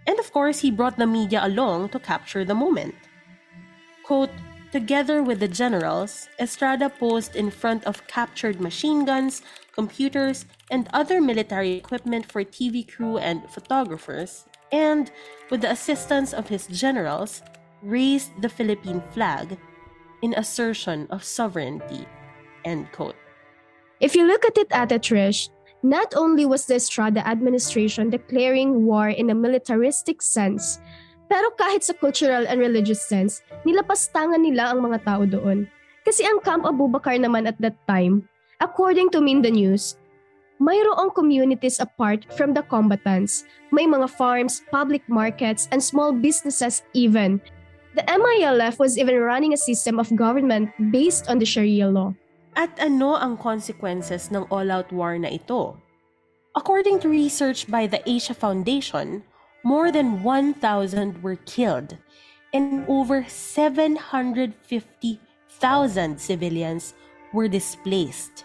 And 0.07 0.17
of 0.19 0.31
course, 0.31 0.59
he 0.59 0.71
brought 0.71 0.97
the 0.97 1.05
media 1.05 1.45
along 1.45 1.89
to 1.89 1.99
capture 1.99 2.45
the 2.45 2.55
moment. 2.55 2.95
Quote, 4.03 4.31
Together 4.71 5.23
with 5.23 5.39
the 5.39 5.47
generals, 5.47 6.29
Estrada 6.39 6.89
posed 6.89 7.35
in 7.35 7.49
front 7.49 7.83
of 7.85 8.05
captured 8.05 8.61
machine 8.61 9.03
guns, 9.03 9.41
computers, 9.73 10.45
and 10.69 10.87
other 10.93 11.19
military 11.19 11.73
equipment 11.73 12.31
for 12.31 12.43
TV 12.43 12.85
crew 12.85 13.17
and 13.17 13.49
photographers, 13.49 14.45
and, 14.71 15.11
with 15.49 15.61
the 15.61 15.71
assistance 15.71 16.33
of 16.33 16.49
his 16.49 16.67
generals, 16.67 17.41
raised 17.81 18.29
the 18.41 18.49
Philippine 18.49 19.01
flag 19.09 19.57
in 20.21 20.35
assertion 20.35 21.07
of 21.09 21.23
sovereignty. 21.23 22.05
End 22.63 22.91
quote. 22.91 23.15
If 23.99 24.15
you 24.15 24.23
look 24.23 24.47
at 24.47 24.55
it, 24.55 24.71
Ate 24.71 24.95
Trish, 25.03 25.51
not 25.83 26.15
only 26.15 26.47
was 26.47 26.65
the 26.65 26.75
Estrada 26.79 27.19
administration 27.27 28.09
declaring 28.09 28.88
war 28.88 29.12
in 29.12 29.29
a 29.29 29.35
militaristic 29.35 30.23
sense, 30.23 30.79
pero 31.27 31.51
kahit 31.59 31.83
sa 31.83 31.93
cultural 31.93 32.47
and 32.47 32.63
religious 32.63 33.03
sense, 33.03 33.43
nilapastangan 33.67 34.39
nila 34.39 34.71
ang 34.71 34.88
mga 34.88 35.03
tao 35.03 35.23
doon. 35.27 35.67
Kasi 36.07 36.23
ang 36.23 36.39
Camp 36.39 36.63
Abu 36.63 36.88
Bakar 36.88 37.19
naman 37.19 37.43
at 37.43 37.59
that 37.59 37.75
time, 37.91 38.23
according 38.63 39.12
to 39.12 39.19
Minda 39.19 39.51
News, 39.51 39.99
mayroong 40.63 41.12
communities 41.12 41.79
apart 41.83 42.23
from 42.33 42.55
the 42.55 42.63
combatants. 42.63 43.43
May 43.75 43.83
mga 43.83 44.09
farms, 44.15 44.63
public 44.71 45.03
markets, 45.12 45.67
and 45.75 45.83
small 45.83 46.15
businesses 46.15 46.81
even. 46.95 47.43
The 47.99 48.07
MILF 48.07 48.79
was 48.79 48.95
even 48.95 49.19
running 49.19 49.51
a 49.51 49.59
system 49.59 49.99
of 49.99 50.07
government 50.15 50.71
based 50.88 51.27
on 51.27 51.39
the 51.39 51.45
Sharia 51.45 51.91
law. 51.91 52.15
At 52.59 52.75
ano 52.75 53.15
ang 53.15 53.39
consequences 53.39 54.35
ng 54.35 54.43
all-out 54.51 54.91
war 54.91 55.15
na 55.15 55.31
ito? 55.31 55.79
According 56.59 56.99
to 56.99 57.07
research 57.07 57.71
by 57.71 57.87
the 57.87 58.03
Asia 58.03 58.35
Foundation, 58.35 59.23
more 59.63 59.95
than 59.95 60.27
1,000 60.27 61.23
were 61.23 61.39
killed 61.47 61.95
and 62.51 62.83
over 62.91 63.23
750,000 63.23 64.59
civilians 66.19 66.99
were 67.31 67.47
displaced. 67.47 68.43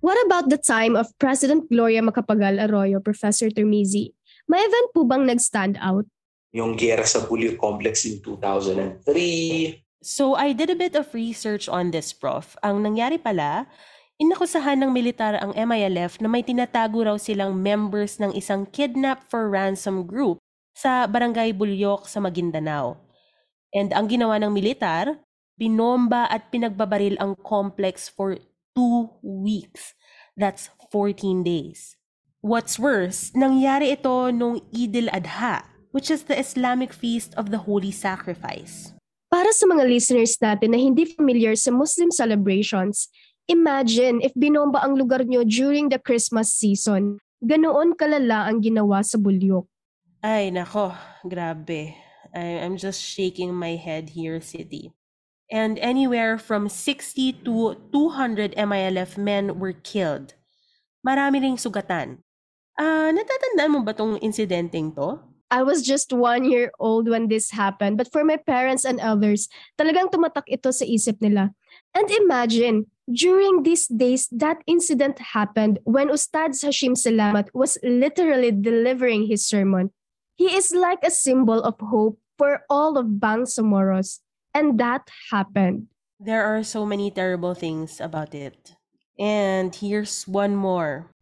What 0.00 0.16
about 0.24 0.48
the 0.48 0.56
time 0.56 0.96
of 0.96 1.12
President 1.20 1.68
Gloria 1.68 2.00
Macapagal 2.00 2.56
Arroyo, 2.56 3.04
Professor 3.04 3.52
Termizi? 3.52 4.16
May 4.48 4.64
event 4.64 4.96
po 4.96 5.04
bang 5.04 5.28
nag-stand 5.28 5.76
out? 5.76 6.08
Yung 6.56 6.80
gera 6.80 7.04
sa 7.04 7.20
Bulyo 7.28 7.60
Complex 7.60 8.08
in 8.08 8.24
2003. 8.24 9.91
So 10.02 10.34
I 10.34 10.50
did 10.50 10.66
a 10.66 10.74
bit 10.74 10.98
of 10.98 11.14
research 11.14 11.70
on 11.70 11.94
this, 11.94 12.10
Prof. 12.10 12.58
Ang 12.66 12.82
nangyari 12.82 13.22
pala, 13.22 13.70
inakusahan 14.18 14.82
ng 14.82 14.90
militar 14.90 15.38
ang 15.38 15.54
MILF 15.54 16.18
na 16.18 16.26
may 16.26 16.42
tinatago 16.42 17.06
raw 17.06 17.14
silang 17.14 17.54
members 17.54 18.18
ng 18.18 18.34
isang 18.34 18.66
kidnap 18.66 19.22
for 19.30 19.46
ransom 19.46 20.02
group 20.02 20.42
sa 20.74 21.06
Barangay 21.06 21.54
Bulyok 21.54 22.10
sa 22.10 22.18
Maguindanao. 22.18 22.98
And 23.70 23.94
ang 23.94 24.10
ginawa 24.10 24.42
ng 24.42 24.50
militar, 24.50 25.22
binomba 25.54 26.26
at 26.26 26.50
pinagbabaril 26.50 27.14
ang 27.22 27.38
complex 27.38 28.10
for 28.10 28.42
two 28.74 29.06
weeks. 29.22 29.94
That's 30.34 30.66
14 30.90 31.46
days. 31.46 31.94
What's 32.42 32.74
worse, 32.74 33.30
nangyari 33.38 33.94
ito 33.94 34.34
nung 34.34 34.66
Eid 34.74 34.98
al-Adha, 34.98 35.70
which 35.94 36.10
is 36.10 36.26
the 36.26 36.34
Islamic 36.34 36.90
feast 36.90 37.38
of 37.38 37.54
the 37.54 37.70
Holy 37.70 37.94
Sacrifice. 37.94 38.90
Para 39.42 39.58
sa 39.58 39.66
mga 39.66 39.90
listeners 39.90 40.38
natin 40.38 40.70
na 40.70 40.78
hindi 40.78 41.02
familiar 41.02 41.58
sa 41.58 41.74
Muslim 41.74 42.14
celebrations, 42.14 43.10
imagine 43.50 44.22
if 44.22 44.30
binomba 44.38 44.78
ang 44.86 44.94
lugar 44.94 45.26
nyo 45.26 45.42
during 45.42 45.90
the 45.90 45.98
Christmas 45.98 46.54
season. 46.54 47.18
Ganoon 47.42 47.98
kalala 47.98 48.46
ang 48.46 48.62
ginawa 48.62 49.02
sa 49.02 49.18
bulyok. 49.18 49.66
Ay, 50.22 50.54
nako, 50.54 50.94
grabe. 51.26 51.90
I, 52.30 52.62
I'm 52.62 52.78
just 52.78 53.02
shaking 53.02 53.50
my 53.50 53.74
head 53.74 54.14
here, 54.14 54.38
City. 54.38 54.94
And 55.50 55.74
anywhere 55.82 56.38
from 56.38 56.70
60 56.70 57.42
to 57.42 57.82
200 57.90 58.54
MILF 58.54 59.18
men 59.18 59.58
were 59.58 59.74
killed. 59.74 60.38
Marami 61.02 61.42
ring 61.42 61.58
sugatan. 61.58 62.22
Ah, 62.78 62.86
uh, 62.86 63.08
natatandaan 63.10 63.74
mo 63.74 63.82
ba 63.82 63.90
tong 63.90 64.22
insidenteng 64.22 64.94
to? 64.94 65.18
I 65.52 65.60
was 65.60 65.84
just 65.84 66.16
one 66.16 66.48
year 66.48 66.72
old 66.80 67.12
when 67.12 67.28
this 67.28 67.52
happened, 67.52 68.00
but 68.00 68.08
for 68.08 68.24
my 68.24 68.40
parents 68.40 68.88
and 68.88 68.96
others, 68.96 69.52
talagang 69.76 70.08
tumatak 70.08 70.48
ito 70.48 70.72
sa 70.72 70.88
isip 70.88 71.20
nila. 71.20 71.52
And 71.92 72.08
imagine, 72.08 72.88
during 73.04 73.60
these 73.60 73.84
days, 73.84 74.32
that 74.32 74.64
incident 74.64 75.36
happened 75.36 75.76
when 75.84 76.08
Ustad 76.08 76.56
Hashim 76.56 76.96
Salamat 76.96 77.52
was 77.52 77.76
literally 77.84 78.48
delivering 78.48 79.28
his 79.28 79.44
sermon. 79.44 79.92
He 80.40 80.56
is 80.56 80.72
like 80.72 81.04
a 81.04 81.12
symbol 81.12 81.60
of 81.60 81.76
hope 81.84 82.16
for 82.40 82.64
all 82.72 82.96
of 82.96 83.20
Bangsamoros. 83.20 84.24
And 84.56 84.80
that 84.80 85.12
happened. 85.28 85.92
There 86.16 86.48
are 86.48 86.64
so 86.64 86.88
many 86.88 87.12
terrible 87.12 87.52
things 87.52 88.00
about 88.00 88.32
it. 88.32 88.72
And 89.20 89.76
here's 89.76 90.24
one 90.24 90.56
more. 90.56 91.12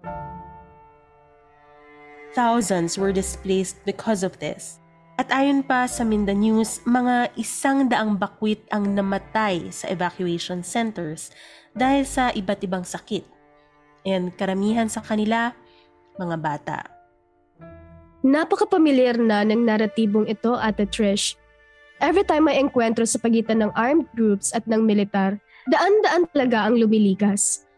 Thousands 2.31 2.95
were 2.95 3.11
displaced 3.11 3.83
because 3.83 4.23
of 4.23 4.39
this. 4.39 4.79
At 5.19 5.29
ayon 5.35 5.67
pa 5.67 5.85
sa 5.85 6.07
Minda 6.07 6.33
News, 6.33 6.81
mga 6.89 7.35
isang 7.37 7.91
daang 7.91 8.17
bakwit 8.17 8.65
ang 8.73 8.89
namatay 8.97 9.69
sa 9.69 9.91
evacuation 9.91 10.65
centers 10.65 11.35
dahil 11.77 12.09
sa 12.09 12.33
iba't 12.33 12.63
ibang 12.65 12.87
sakit. 12.87 13.27
And 14.07 14.33
karamihan 14.33 14.89
sa 14.89 15.05
kanila, 15.05 15.53
mga 16.17 16.37
bata. 16.41 16.79
Napakapamilyar 18.25 19.21
na 19.21 19.45
ng 19.45 19.61
naratibong 19.61 20.25
ito, 20.31 20.57
Ate 20.57 20.89
Trish. 20.89 21.37
Every 22.01 22.25
time 22.25 22.49
may 22.49 22.57
enkwentro 22.57 23.05
sa 23.05 23.21
pagitan 23.21 23.61
ng 23.61 23.77
armed 23.77 24.09
groups 24.17 24.57
at 24.57 24.65
ng 24.65 24.89
militar, 24.89 25.37
daan-daan 25.69 26.25
talaga 26.33 26.65
ang 26.65 26.81
lumilikas. 26.81 27.69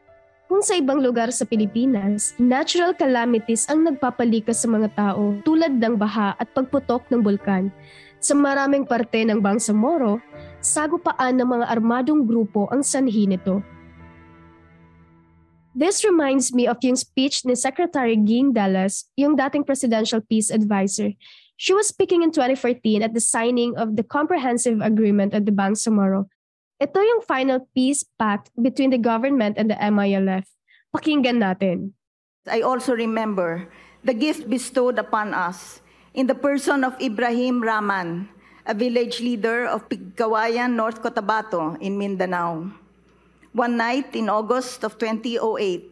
Kung 0.53 0.61
sa 0.61 0.77
ibang 0.77 1.01
lugar 1.01 1.33
sa 1.33 1.49
Pilipinas, 1.49 2.37
natural 2.37 2.93
calamities 2.93 3.65
ang 3.73 3.89
nagpapalikas 3.89 4.61
sa 4.61 4.69
mga 4.69 4.93
tao 4.93 5.41
tulad 5.49 5.81
ng 5.81 5.97
baha 5.97 6.37
at 6.37 6.45
pagputok 6.53 7.09
ng 7.09 7.25
bulkan. 7.25 7.73
Sa 8.21 8.37
maraming 8.37 8.85
parte 8.85 9.25
ng 9.25 9.41
Bangsamoro, 9.41 10.21
sagupaan 10.61 11.41
ng 11.41 11.49
mga 11.57 11.67
armadong 11.73 12.29
grupo 12.29 12.69
ang 12.69 12.85
sanhi 12.85 13.25
nito. 13.25 13.65
This 15.73 16.05
reminds 16.05 16.53
me 16.53 16.69
of 16.69 16.77
yung 16.85 17.01
speech 17.01 17.49
ni 17.49 17.57
Secretary 17.57 18.21
Ging 18.21 18.53
Dallas, 18.53 19.09
yung 19.17 19.41
dating 19.41 19.65
presidential 19.65 20.21
peace 20.21 20.53
advisor. 20.53 21.17
She 21.57 21.73
was 21.73 21.89
speaking 21.89 22.21
in 22.21 22.29
2014 22.29 23.01
at 23.01 23.17
the 23.17 23.25
signing 23.25 23.73
of 23.81 23.97
the 23.97 24.05
Comprehensive 24.05 24.85
Agreement 24.85 25.33
at 25.33 25.49
the 25.49 25.55
Bangsamoro 25.57 26.29
ito 26.83 26.99
yung 26.99 27.23
final 27.23 27.63
peace 27.71 28.03
pact 28.19 28.51
between 28.59 28.91
the 28.91 28.99
government 28.99 29.55
and 29.55 29.71
the 29.71 29.79
MILF. 29.79 30.51
Pakinggan 30.91 31.39
natin. 31.39 31.95
I 32.51 32.67
also 32.67 32.91
remember 32.99 33.71
the 34.03 34.13
gift 34.13 34.51
bestowed 34.51 34.99
upon 34.99 35.31
us 35.31 35.79
in 36.11 36.27
the 36.27 36.35
person 36.35 36.83
of 36.83 36.99
Ibrahim 36.99 37.63
Raman, 37.63 38.27
a 38.67 38.75
village 38.75 39.23
leader 39.23 39.63
of 39.63 39.87
Pigkawayan, 39.87 40.75
North 40.75 40.99
Cotabato 40.99 41.79
in 41.79 41.95
Mindanao. 41.95 42.75
One 43.55 43.79
night 43.79 44.19
in 44.19 44.27
August 44.27 44.83
of 44.83 44.99
2008, 44.99 45.87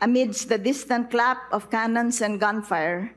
amidst 0.00 0.48
the 0.48 0.56
distant 0.56 1.12
clap 1.12 1.44
of 1.52 1.68
cannons 1.68 2.24
and 2.24 2.40
gunfire, 2.40 3.12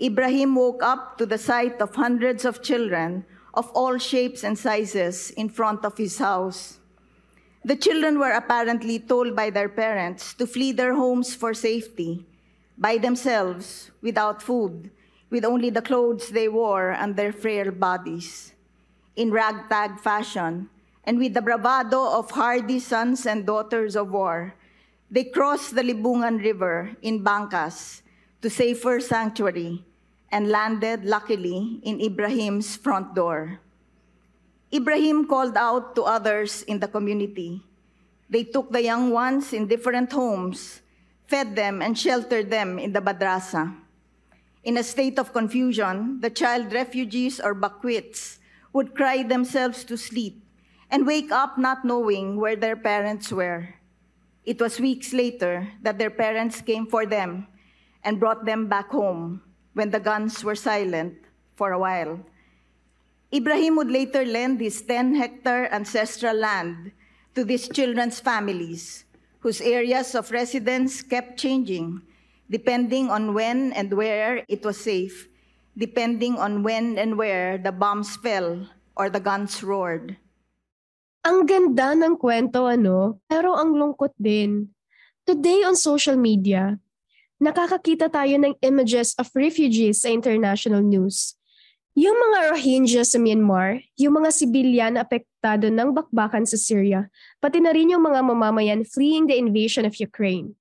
Ibrahim 0.00 0.54
woke 0.54 0.86
up 0.86 1.18
to 1.18 1.26
the 1.26 1.36
sight 1.36 1.82
of 1.82 1.98
hundreds 1.98 2.46
of 2.46 2.62
children 2.62 3.26
of 3.60 3.68
all 3.76 4.00
shapes 4.00 4.40
and 4.40 4.56
sizes 4.56 5.28
in 5.36 5.52
front 5.52 5.84
of 5.84 6.00
his 6.00 6.16
house. 6.16 6.80
The 7.60 7.76
children 7.76 8.16
were 8.16 8.32
apparently 8.32 8.96
told 8.98 9.36
by 9.36 9.52
their 9.52 9.68
parents 9.68 10.32
to 10.40 10.48
flee 10.48 10.72
their 10.72 10.96
homes 10.96 11.36
for 11.36 11.52
safety, 11.52 12.24
by 12.80 12.96
themselves, 12.96 13.92
without 14.00 14.40
food, 14.40 14.88
with 15.28 15.44
only 15.44 15.68
the 15.68 15.84
clothes 15.84 16.32
they 16.32 16.48
wore 16.48 16.96
and 16.96 17.12
their 17.12 17.36
frail 17.36 17.68
bodies. 17.70 18.56
In 19.14 19.28
ragtag 19.28 20.00
fashion, 20.00 20.72
and 21.04 21.20
with 21.20 21.36
the 21.36 21.44
bravado 21.44 22.00
of 22.00 22.32
hardy 22.32 22.80
sons 22.80 23.28
and 23.28 23.44
daughters 23.44 23.92
of 23.92 24.08
war, 24.08 24.56
they 25.10 25.24
crossed 25.28 25.76
the 25.76 25.84
Libungan 25.84 26.40
River 26.40 26.96
in 27.02 27.20
Bangkas 27.20 28.00
to 28.40 28.48
safer 28.48 29.00
sanctuary 29.04 29.84
and 30.30 30.48
landed 30.48 31.04
luckily 31.04 31.80
in 31.82 32.00
Ibrahim's 32.00 32.76
front 32.76 33.14
door. 33.14 33.60
Ibrahim 34.72 35.26
called 35.26 35.56
out 35.56 35.96
to 35.96 36.02
others 36.06 36.62
in 36.62 36.78
the 36.78 36.86
community. 36.86 37.62
They 38.30 38.44
took 38.44 38.70
the 38.70 38.82
young 38.82 39.10
ones 39.10 39.52
in 39.52 39.66
different 39.66 40.12
homes, 40.12 40.80
fed 41.26 41.56
them, 41.56 41.82
and 41.82 41.98
sheltered 41.98 42.50
them 42.50 42.78
in 42.78 42.92
the 42.92 43.02
madrasa. 43.02 43.74
In 44.62 44.78
a 44.78 44.86
state 44.86 45.18
of 45.18 45.32
confusion, 45.32 46.20
the 46.20 46.30
child 46.30 46.72
refugees 46.72 47.40
or 47.40 47.54
bakwits 47.54 48.38
would 48.72 48.94
cry 48.94 49.24
themselves 49.24 49.82
to 49.84 49.96
sleep 49.96 50.44
and 50.90 51.06
wake 51.06 51.32
up 51.32 51.58
not 51.58 51.84
knowing 51.84 52.36
where 52.36 52.54
their 52.54 52.76
parents 52.76 53.32
were. 53.32 53.74
It 54.44 54.60
was 54.60 54.78
weeks 54.78 55.12
later 55.12 55.68
that 55.82 55.98
their 55.98 56.10
parents 56.10 56.60
came 56.60 56.86
for 56.86 57.06
them 57.06 57.48
and 58.04 58.20
brought 58.20 58.44
them 58.44 58.68
back 58.68 58.90
home 58.90 59.42
when 59.74 59.90
the 59.90 60.00
guns 60.00 60.42
were 60.42 60.56
silent 60.58 61.14
for 61.54 61.72
a 61.72 61.78
while. 61.78 62.20
Ibrahim 63.32 63.76
would 63.76 63.90
later 63.90 64.24
lend 64.24 64.60
his 64.60 64.82
10 64.82 65.14
hectare 65.14 65.72
ancestral 65.72 66.34
land 66.34 66.90
to 67.34 67.44
these 67.44 67.68
children's 67.68 68.18
families, 68.18 69.04
whose 69.38 69.60
areas 69.60 70.14
of 70.14 70.34
residence 70.34 71.02
kept 71.02 71.38
changing, 71.38 72.02
depending 72.50 73.08
on 73.08 73.32
when 73.32 73.72
and 73.72 73.94
where 73.94 74.42
it 74.48 74.64
was 74.64 74.82
safe, 74.82 75.30
depending 75.78 76.34
on 76.36 76.66
when 76.66 76.98
and 76.98 77.16
where 77.16 77.56
the 77.56 77.70
bombs 77.70 78.16
fell 78.18 78.66
or 78.96 79.08
the 79.08 79.22
guns 79.22 79.62
roared. 79.62 80.18
Ang 81.22 81.46
ganda 81.46 81.94
ng 81.94 82.16
kwento, 82.18 82.66
ano? 82.66 83.20
Pero 83.30 83.54
ang 83.54 83.76
lungkot 83.76 84.16
din. 84.18 84.72
Today 85.22 85.62
on 85.62 85.76
social 85.76 86.16
media, 86.16 86.80
nakakakita 87.40 88.12
tayo 88.12 88.36
ng 88.36 88.54
images 88.60 89.16
of 89.16 89.32
refugees 89.32 90.04
sa 90.04 90.12
international 90.12 90.84
news. 90.84 91.34
Yung 91.98 92.14
mga 92.14 92.54
Rohingya 92.54 93.02
sa 93.02 93.18
Myanmar, 93.18 93.82
yung 93.98 94.22
mga 94.22 94.30
sibilyan 94.30 94.94
na 94.94 95.02
apektado 95.02 95.66
ng 95.72 95.90
bakbakan 95.90 96.46
sa 96.46 96.54
Syria, 96.54 97.10
pati 97.42 97.58
na 97.58 97.74
rin 97.74 97.90
yung 97.90 98.06
mga 98.06 98.22
mamamayan 98.22 98.86
fleeing 98.86 99.26
the 99.26 99.34
invasion 99.34 99.82
of 99.82 99.98
Ukraine. 99.98 100.54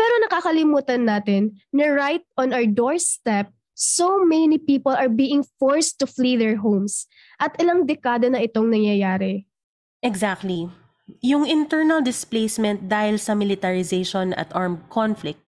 Pero 0.00 0.14
nakakalimutan 0.24 1.04
natin 1.04 1.60
na 1.74 1.92
right 1.92 2.24
on 2.40 2.56
our 2.56 2.64
doorstep, 2.64 3.52
so 3.76 4.24
many 4.24 4.56
people 4.56 4.96
are 4.96 5.12
being 5.12 5.44
forced 5.60 6.00
to 6.00 6.08
flee 6.08 6.40
their 6.40 6.56
homes 6.56 7.04
at 7.36 7.52
ilang 7.60 7.84
dekada 7.84 8.32
na 8.32 8.40
itong 8.40 8.72
nangyayari. 8.72 9.44
Exactly. 10.00 10.72
Yung 11.20 11.44
internal 11.44 12.00
displacement 12.00 12.88
dahil 12.88 13.20
sa 13.20 13.36
militarization 13.36 14.32
at 14.34 14.48
armed 14.56 14.82
conflict 14.88 15.45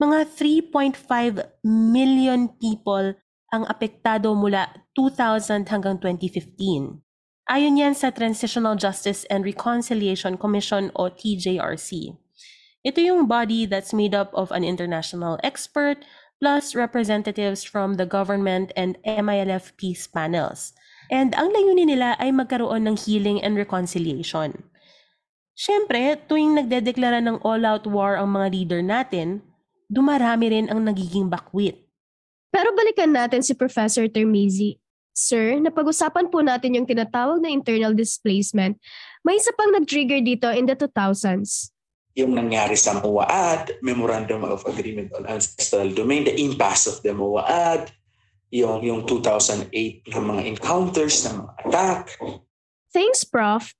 mga 0.00 0.32
3.5 0.32 1.60
million 1.60 2.48
people 2.56 3.12
ang 3.52 3.68
apektado 3.68 4.32
mula 4.32 4.72
2000 4.96 5.68
hanggang 5.68 6.00
2015. 6.00 7.04
Ayon 7.52 7.76
yan 7.76 7.92
sa 7.92 8.08
Transitional 8.08 8.80
Justice 8.80 9.28
and 9.28 9.44
Reconciliation 9.44 10.40
Commission 10.40 10.88
o 10.96 11.12
TJRC. 11.12 12.16
Ito 12.80 12.96
yung 12.96 13.28
body 13.28 13.68
that's 13.68 13.92
made 13.92 14.16
up 14.16 14.32
of 14.32 14.48
an 14.56 14.64
international 14.64 15.36
expert 15.44 16.00
plus 16.40 16.72
representatives 16.72 17.60
from 17.60 18.00
the 18.00 18.08
government 18.08 18.72
and 18.80 18.96
MILF 19.04 19.76
peace 19.76 20.08
panels. 20.08 20.72
And 21.12 21.36
ang 21.36 21.52
layunin 21.52 21.92
nila 21.92 22.16
ay 22.16 22.32
magkaroon 22.32 22.88
ng 22.88 22.96
healing 22.96 23.44
and 23.44 23.52
reconciliation. 23.60 24.64
Siyempre, 25.52 26.16
tuwing 26.24 26.56
nagdedeklara 26.56 27.20
ng 27.20 27.44
all-out 27.44 27.84
war 27.84 28.16
ang 28.16 28.32
mga 28.32 28.48
leader 28.48 28.80
natin, 28.80 29.44
dumarami 29.90 30.46
rin 30.54 30.66
ang 30.70 30.86
nagiging 30.86 31.26
bakwit. 31.26 31.82
Pero 32.54 32.70
balikan 32.78 33.10
natin 33.10 33.42
si 33.42 33.58
Professor 33.58 34.06
Termizi. 34.06 34.78
Sir, 35.10 35.58
napag-usapan 35.58 36.30
po 36.30 36.38
natin 36.40 36.78
yung 36.78 36.86
tinatawag 36.86 37.42
na 37.42 37.50
internal 37.50 37.92
displacement. 37.92 38.78
May 39.26 39.36
isa 39.42 39.50
pang 39.58 39.74
nag-trigger 39.74 40.22
dito 40.22 40.46
in 40.54 40.70
the 40.70 40.78
2000s. 40.78 41.74
Yung 42.14 42.38
nangyari 42.38 42.78
sa 42.78 43.02
MOAAD, 43.02 43.82
Memorandum 43.82 44.46
of 44.46 44.62
Agreement 44.66 45.10
on 45.18 45.26
Ancestral 45.26 45.90
Domain, 45.90 46.26
the 46.26 46.34
impasse 46.38 46.86
of 46.86 47.02
the 47.02 47.10
MOAAD, 47.10 47.90
yung, 48.50 48.82
yung 48.82 49.00
2008 49.06 49.70
ng 50.10 50.24
mga 50.26 50.42
encounters, 50.46 51.26
ng 51.26 51.34
mga 51.42 51.52
attack. 51.66 52.02
Thanks, 52.90 53.22
Prof. 53.22 53.74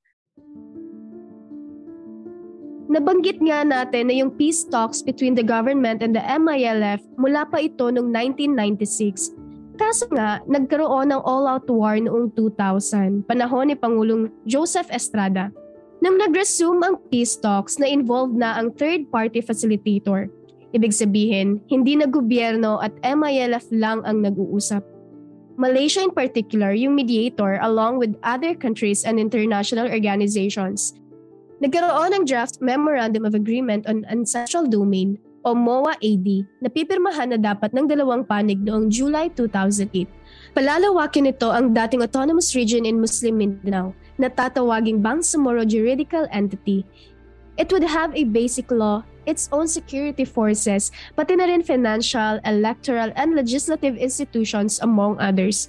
Nabanggit 2.91 3.39
nga 3.39 3.63
natin 3.63 4.11
na 4.11 4.19
yung 4.19 4.35
peace 4.35 4.67
talks 4.67 4.99
between 4.99 5.39
the 5.39 5.47
government 5.47 6.03
and 6.03 6.11
the 6.11 6.25
MILF 6.27 6.99
mula 7.23 7.47
pa 7.47 7.63
ito 7.63 7.87
noong 7.87 8.11
1996. 8.11 9.31
Kaso 9.79 10.11
nga, 10.11 10.43
nagkaroon 10.51 11.15
ng 11.15 11.23
all-out 11.23 11.71
war 11.71 11.95
noong 11.95 12.35
2000, 12.35 13.31
panahon 13.31 13.71
ni 13.71 13.79
Pangulong 13.79 14.27
Joseph 14.43 14.91
Estrada. 14.91 15.55
Nang 16.03 16.19
nag-resume 16.19 16.83
ang 16.83 16.99
peace 17.15 17.39
talks 17.39 17.79
na 17.79 17.87
involved 17.87 18.35
na 18.35 18.59
ang 18.59 18.75
third-party 18.75 19.39
facilitator. 19.39 20.27
Ibig 20.75 20.91
sabihin, 20.91 21.63
hindi 21.71 21.95
na 21.95 22.11
gobyerno 22.11 22.83
at 22.83 22.91
MILF 23.07 23.71
lang 23.71 24.03
ang 24.03 24.19
nag-uusap. 24.27 24.83
Malaysia 25.55 26.03
in 26.03 26.11
particular, 26.11 26.75
yung 26.75 26.99
mediator 26.99 27.55
along 27.63 28.03
with 28.03 28.19
other 28.27 28.51
countries 28.59 29.07
and 29.07 29.23
international 29.23 29.87
organizations 29.87 30.99
Nagkaroon 31.61 32.17
ng 32.17 32.25
draft 32.25 32.57
Memorandum 32.65 33.29
of 33.29 33.37
Agreement 33.37 33.85
on 33.85 34.01
Ancestral 34.09 34.65
Domain 34.65 35.21
o 35.45 35.53
MOA-AD 35.53 36.29
na 36.65 36.73
pipirmahan 36.73 37.37
na 37.37 37.39
dapat 37.41 37.77
ng 37.77 37.85
dalawang 37.85 38.25
panig 38.25 38.57
noong 38.65 38.89
July 38.89 39.29
2008. 39.37 40.09
Palalawakin 40.57 41.29
nito 41.29 41.53
ang 41.53 41.77
dating 41.77 42.01
autonomous 42.01 42.57
region 42.57 42.89
in 42.89 42.97
Muslim 42.97 43.37
Mindanao 43.37 43.93
na 44.17 44.33
tatawaging 44.33 45.05
Bangsamoro 45.05 45.69
Juridical 45.69 46.25
Entity. 46.33 46.81
It 47.61 47.69
would 47.77 47.85
have 47.85 48.17
a 48.17 48.25
basic 48.25 48.73
law, 48.73 49.05
its 49.29 49.53
own 49.53 49.69
security 49.69 50.25
forces, 50.25 50.89
pati 51.13 51.37
na 51.37 51.45
rin 51.45 51.61
financial, 51.61 52.41
electoral, 52.49 53.13
and 53.21 53.37
legislative 53.37 54.01
institutions 54.01 54.81
among 54.81 55.21
others. 55.21 55.69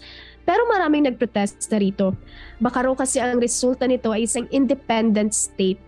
Pero 0.51 0.67
maraming 0.67 1.07
nagprotesta 1.07 1.79
rito. 1.79 2.11
Baka 2.59 2.83
raw 2.83 2.91
kasi 2.91 3.23
ang 3.23 3.39
resulta 3.39 3.87
nito 3.87 4.11
ay 4.11 4.27
isang 4.27 4.51
independent 4.51 5.31
state. 5.31 5.79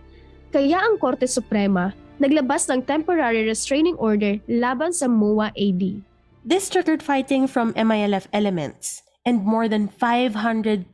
Kaya 0.48 0.80
ang 0.80 0.96
Korte 0.96 1.28
Suprema 1.28 1.92
naglabas 2.16 2.64
ng 2.72 2.80
temporary 2.80 3.44
restraining 3.44 3.92
order 4.00 4.40
laban 4.48 4.88
sa 4.88 5.04
MOA 5.04 5.52
AD. 5.52 6.00
This 6.40 6.72
triggered 6.72 7.04
fighting 7.04 7.44
from 7.44 7.76
MILF 7.76 8.24
elements, 8.32 9.04
and 9.28 9.44
more 9.44 9.68
than 9.68 9.92
500,000 9.92 10.88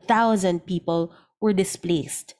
people 0.66 1.14
were 1.38 1.54
displaced. 1.54 2.34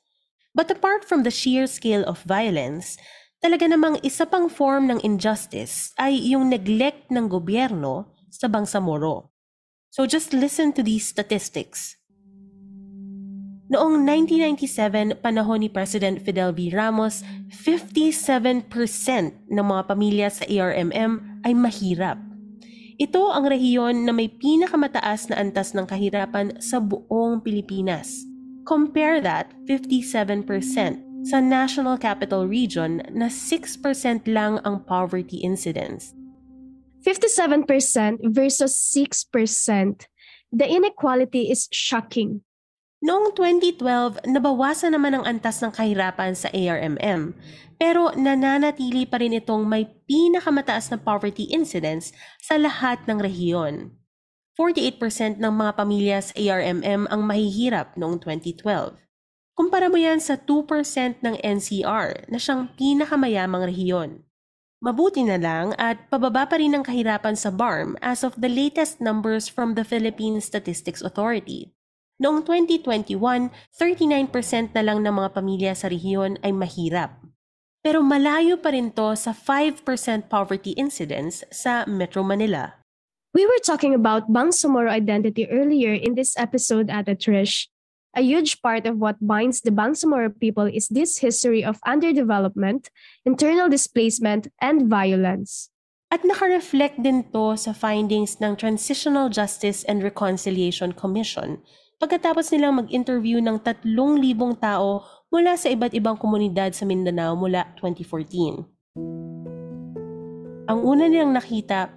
But 0.50 0.66
apart 0.66 1.06
from 1.06 1.22
the 1.22 1.30
sheer 1.30 1.70
scale 1.70 2.02
of 2.10 2.26
violence, 2.26 2.98
talaga 3.38 3.70
namang 3.70 4.02
isa 4.02 4.26
pang 4.26 4.50
form 4.50 4.90
ng 4.90 4.98
injustice 5.06 5.94
ay 5.94 6.18
yung 6.18 6.50
neglect 6.50 7.06
ng 7.14 7.30
gobyerno 7.30 8.10
sa 8.34 8.50
Bangsamoro. 8.50 9.29
So 9.90 10.07
just 10.07 10.31
listen 10.31 10.70
to 10.79 10.87
these 10.87 11.11
statistics. 11.11 11.98
Noong 13.70 14.03
1997, 14.03 15.22
panahon 15.22 15.62
ni 15.62 15.70
President 15.70 16.18
Fidel 16.22 16.50
V. 16.50 16.74
Ramos, 16.74 17.22
57% 17.55 18.66
ng 19.46 19.66
mga 19.66 19.83
pamilya 19.87 20.26
sa 20.26 20.42
ARMM 20.46 21.42
ay 21.46 21.55
mahirap. 21.55 22.18
Ito 22.98 23.31
ang 23.31 23.46
rehiyon 23.46 24.07
na 24.07 24.12
may 24.14 24.26
pinakamataas 24.26 25.31
na 25.31 25.38
antas 25.38 25.70
ng 25.74 25.87
kahirapan 25.87 26.59
sa 26.59 26.83
buong 26.83 27.42
Pilipinas. 27.42 28.26
Compare 28.66 29.22
that 29.22 29.55
57% 29.70 30.46
sa 31.26 31.38
National 31.38 31.94
Capital 31.94 32.46
Region 32.46 33.03
na 33.11 33.31
6% 33.31 34.26
lang 34.26 34.59
ang 34.66 34.83
poverty 34.83 35.42
incidence. 35.46 36.14
57% 37.00 38.20
versus 38.28 38.72
6%. 38.92 40.06
The 40.52 40.66
inequality 40.66 41.48
is 41.48 41.68
shocking. 41.72 42.44
Noong 43.00 43.32
2012, 43.32 44.28
nabawasan 44.28 44.92
naman 44.92 45.16
ang 45.16 45.24
antas 45.24 45.64
ng 45.64 45.72
kahirapan 45.72 46.36
sa 46.36 46.52
ARMM, 46.52 47.32
pero 47.80 48.12
nananatili 48.12 49.08
pa 49.08 49.16
rin 49.16 49.32
itong 49.32 49.64
may 49.64 49.88
pinakamataas 50.04 50.92
na 50.92 51.00
poverty 51.00 51.48
incidence 51.48 52.12
sa 52.44 52.60
lahat 52.60 53.00
ng 53.08 53.16
rehiyon. 53.16 53.96
48% 54.60 55.40
ng 55.40 55.54
mga 55.56 55.72
pamilya 55.72 56.18
sa 56.20 56.36
ARMM 56.36 57.08
ang 57.08 57.24
mahihirap 57.24 57.96
noong 57.96 58.20
2012. 58.20 59.00
Kumpara 59.56 59.88
mo 59.88 59.96
yan 59.96 60.20
sa 60.20 60.36
2% 60.36 61.24
ng 61.24 61.40
NCR 61.40 62.28
na 62.28 62.36
siyang 62.36 62.68
pinakamayamang 62.76 63.64
rehiyon. 63.64 64.20
Mabuti 64.80 65.20
na 65.20 65.36
lang 65.36 65.76
at 65.76 66.08
pababa 66.08 66.48
pa 66.48 66.56
rin 66.56 66.72
ang 66.72 66.80
kahirapan 66.80 67.36
sa 67.36 67.52
BARM 67.52 68.00
as 68.00 68.24
of 68.24 68.32
the 68.40 68.48
latest 68.48 68.96
numbers 68.96 69.44
from 69.44 69.76
the 69.76 69.84
Philippine 69.84 70.40
Statistics 70.40 71.04
Authority. 71.04 71.68
Noong 72.16 72.48
2021, 72.48 73.20
39% 73.76 74.72
na 74.72 74.80
lang 74.80 75.04
ng 75.04 75.12
mga 75.12 75.36
pamilya 75.36 75.72
sa 75.76 75.92
rehiyon 75.92 76.40
ay 76.40 76.56
mahirap. 76.56 77.20
Pero 77.84 78.00
malayo 78.00 78.56
pa 78.56 78.72
rin 78.72 78.88
to 78.88 79.12
sa 79.20 79.36
5% 79.36 79.84
poverty 80.32 80.72
incidence 80.80 81.44
sa 81.52 81.84
Metro 81.84 82.24
Manila. 82.24 82.80
We 83.36 83.44
were 83.44 83.60
talking 83.60 83.92
about 83.92 84.32
Bangsamoro 84.32 84.88
identity 84.88 85.44
earlier 85.52 85.92
in 85.92 86.16
this 86.16 86.32
episode 86.40 86.88
at 86.88 87.04
Trish. 87.20 87.68
A 88.10 88.26
huge 88.26 88.58
part 88.58 88.90
of 88.90 88.98
what 88.98 89.22
binds 89.22 89.62
the 89.62 89.70
Bangsamoro 89.70 90.34
people 90.34 90.66
is 90.66 90.90
this 90.90 91.22
history 91.22 91.62
of 91.62 91.78
underdevelopment, 91.86 92.90
internal 93.22 93.70
displacement, 93.70 94.50
and 94.58 94.90
violence. 94.90 95.70
At 96.10 96.26
nakareflect 96.26 97.06
din 97.06 97.30
to 97.30 97.54
sa 97.54 97.70
findings 97.70 98.42
ng 98.42 98.58
Transitional 98.58 99.30
Justice 99.30 99.86
and 99.86 100.02
Reconciliation 100.02 100.90
Commission 100.90 101.62
pagkatapos 102.02 102.50
nilang 102.50 102.82
mag-interview 102.82 103.38
ng 103.38 103.62
3,000 103.62 103.86
tao 104.58 105.06
mula 105.30 105.54
sa 105.54 105.70
iba't 105.70 105.94
ibang 105.94 106.18
komunidad 106.18 106.74
sa 106.74 106.82
Mindanao 106.82 107.38
mula 107.38 107.70
2014. 107.78 108.66
Ang 110.66 110.80
una 110.82 111.06
nilang 111.06 111.30
nakita 111.30 111.94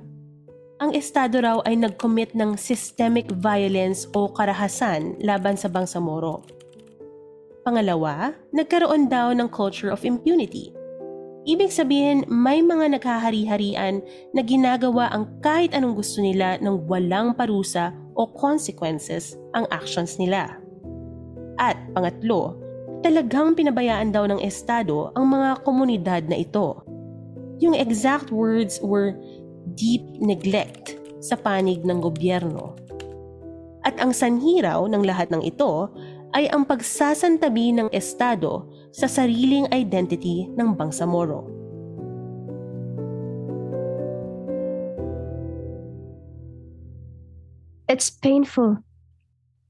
ang 0.82 0.96
Estado 0.98 1.38
raw 1.44 1.58
ay 1.70 1.78
nag-commit 1.78 2.34
ng 2.34 2.58
systemic 2.58 3.30
violence 3.38 4.10
o 4.18 4.32
karahasan 4.34 5.14
laban 5.22 5.54
sa 5.54 5.70
Bangsamoro. 5.70 6.42
Pangalawa, 7.62 8.34
nagkaroon 8.52 9.08
daw 9.08 9.32
ng 9.32 9.48
culture 9.54 9.94
of 9.94 10.04
impunity. 10.04 10.74
Ibig 11.44 11.72
sabihin, 11.76 12.24
may 12.32 12.64
mga 12.64 12.96
naghahari-harian 12.96 14.00
na 14.32 14.42
ginagawa 14.42 15.12
ang 15.12 15.28
kahit 15.44 15.76
anong 15.76 16.00
gusto 16.00 16.24
nila 16.24 16.56
ng 16.64 16.88
walang 16.88 17.36
parusa 17.36 17.92
o 18.16 18.28
consequences 18.32 19.36
ang 19.52 19.68
actions 19.70 20.16
nila. 20.16 20.56
At 21.60 21.76
pangatlo, 21.92 22.56
talagang 23.04 23.60
pinabayaan 23.60 24.16
daw 24.16 24.24
ng 24.28 24.40
Estado 24.40 25.12
ang 25.14 25.28
mga 25.30 25.50
komunidad 25.68 26.24
na 26.32 26.40
ito. 26.40 26.80
Yung 27.60 27.76
exact 27.76 28.32
words 28.32 28.80
were 28.84 29.16
deep 29.71 30.04
neglect 30.19 30.99
sa 31.23 31.39
panig 31.39 31.82
ng 31.88 32.04
gobyerno. 32.04 32.76
At 33.84 33.99
ang 33.99 34.12
sanhiraw 34.12 34.88
ng 34.88 35.04
lahat 35.04 35.32
ng 35.32 35.43
ito 35.43 35.91
ay 36.34 36.49
ang 36.49 36.67
pagsasantabi 36.67 37.76
ng 37.78 37.88
Estado 37.93 38.67
sa 38.91 39.08
sariling 39.08 39.69
identity 39.71 40.49
ng 40.56 40.73
Bangsamoro. 40.73 41.47
It's 47.88 48.10
painful. 48.10 48.82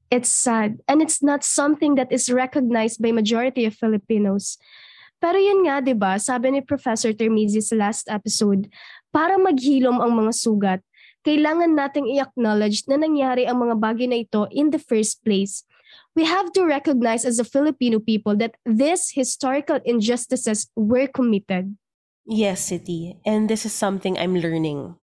It's 0.08 0.30
sad. 0.30 0.80
And 0.86 1.02
it's 1.02 1.20
not 1.20 1.42
something 1.42 1.98
that 1.98 2.08
is 2.14 2.30
recognized 2.30 3.02
by 3.02 3.10
majority 3.10 3.66
of 3.66 3.74
Filipinos. 3.74 4.56
Pero 5.18 5.36
yun 5.40 5.66
nga, 5.66 5.82
di 5.82 5.92
ba, 5.92 6.16
sabi 6.20 6.54
ni 6.54 6.60
Professor 6.62 7.10
Termizi 7.12 7.60
sa 7.60 7.76
last 7.76 8.06
episode, 8.06 8.70
para 9.14 9.38
maghilom 9.38 10.02
ang 10.02 10.26
mga 10.26 10.32
sugat, 10.34 10.80
kailangan 11.22 11.78
nating 11.78 12.10
i-acknowledge 12.18 12.82
na 12.90 12.98
nangyari 12.98 13.46
ang 13.46 13.62
mga 13.62 13.78
bagay 13.78 14.10
na 14.10 14.18
ito 14.18 14.50
in 14.50 14.74
the 14.74 14.82
first 14.82 15.22
place. 15.22 15.62
We 16.18 16.26
have 16.26 16.50
to 16.58 16.66
recognize 16.66 17.22
as 17.22 17.38
a 17.38 17.46
Filipino 17.46 18.02
people 18.02 18.34
that 18.42 18.58
these 18.66 19.14
historical 19.14 19.78
injustices 19.86 20.66
were 20.74 21.06
committed. 21.06 21.78
Yes, 22.26 22.66
City. 22.66 23.14
And 23.22 23.46
this 23.46 23.62
is 23.62 23.72
something 23.72 24.18
I'm 24.18 24.34
learning. 24.34 24.98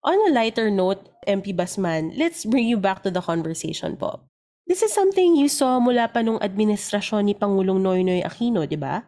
On 0.00 0.16
a 0.16 0.32
lighter 0.32 0.72
note, 0.72 1.12
MP 1.28 1.52
Basman, 1.52 2.16
let's 2.16 2.48
bring 2.48 2.64
you 2.64 2.80
back 2.80 3.04
to 3.04 3.12
the 3.12 3.20
conversation 3.20 4.00
po. 4.00 4.24
This 4.64 4.80
is 4.80 4.94
something 4.94 5.36
you 5.36 5.52
saw 5.52 5.76
mula 5.82 6.08
pa 6.08 6.24
nung 6.24 6.40
administrasyon 6.40 7.28
ni 7.28 7.34
Pangulong 7.36 7.82
Noynoy 7.82 8.24
Aquino, 8.24 8.64
di 8.64 8.80
ba? 8.80 9.04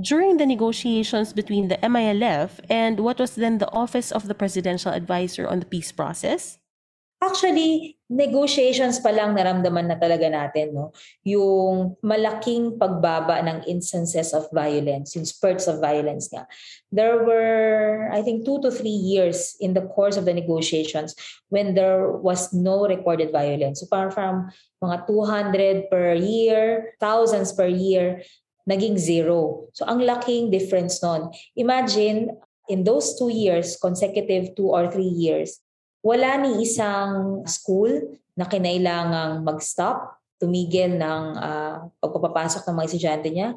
During 0.00 0.36
the 0.38 0.46
negotiations 0.46 1.32
between 1.32 1.68
the 1.68 1.76
MILF 1.82 2.60
and 2.70 3.00
what 3.00 3.18
was 3.18 3.34
then 3.34 3.58
the 3.58 3.70
Office 3.72 4.10
of 4.10 4.28
the 4.28 4.34
Presidential 4.34 4.92
Advisor 4.92 5.46
on 5.46 5.60
the 5.60 5.66
Peace 5.66 5.92
Process? 5.92 6.58
Actually, 7.22 7.94
negotiations 8.10 8.98
pa 8.98 9.14
lang 9.14 9.38
naramdaman 9.38 9.86
na 9.86 9.94
talaga 9.94 10.26
natin, 10.26 10.74
no? 10.74 10.90
Yung 11.22 11.94
malaking 12.02 12.74
pagbaba 12.74 13.38
ng 13.46 13.62
instances 13.70 14.34
of 14.34 14.50
violence, 14.50 15.14
yung 15.14 15.22
spurts 15.22 15.70
of 15.70 15.78
violence 15.78 16.26
nga. 16.34 16.50
There 16.90 17.22
were, 17.22 18.10
I 18.10 18.26
think, 18.26 18.42
two 18.42 18.58
to 18.66 18.74
three 18.74 18.98
years 18.98 19.54
in 19.62 19.70
the 19.70 19.86
course 19.94 20.18
of 20.18 20.26
the 20.26 20.34
negotiations 20.34 21.14
when 21.46 21.78
there 21.78 22.10
was 22.10 22.50
no 22.50 22.90
recorded 22.90 23.30
violence. 23.30 23.78
So, 23.78 23.86
parang 23.86 24.10
from 24.10 24.34
mga 24.82 25.06
200 25.06 25.94
per 25.94 26.18
year, 26.18 26.98
thousands 26.98 27.54
per 27.54 27.70
year, 27.70 28.26
naging 28.68 28.98
zero. 28.98 29.68
So 29.74 29.86
ang 29.86 30.02
laking 30.02 30.50
difference 30.50 31.02
nun. 31.02 31.30
Imagine, 31.58 32.36
in 32.70 32.86
those 32.86 33.18
two 33.18 33.30
years, 33.30 33.74
consecutive 33.78 34.54
two 34.54 34.70
or 34.70 34.90
three 34.90 35.10
years, 35.10 35.58
wala 36.02 36.38
ni 36.42 36.66
isang 36.66 37.42
school 37.46 37.90
na 38.34 38.46
kinailangang 38.48 39.44
mag-stop, 39.44 40.18
tumigil 40.42 40.98
ng 40.98 41.22
uh, 41.38 41.86
pagpapapasok 42.02 42.66
ng 42.66 42.74
mga 42.74 42.86
estudyante 42.90 43.28
niya. 43.30 43.48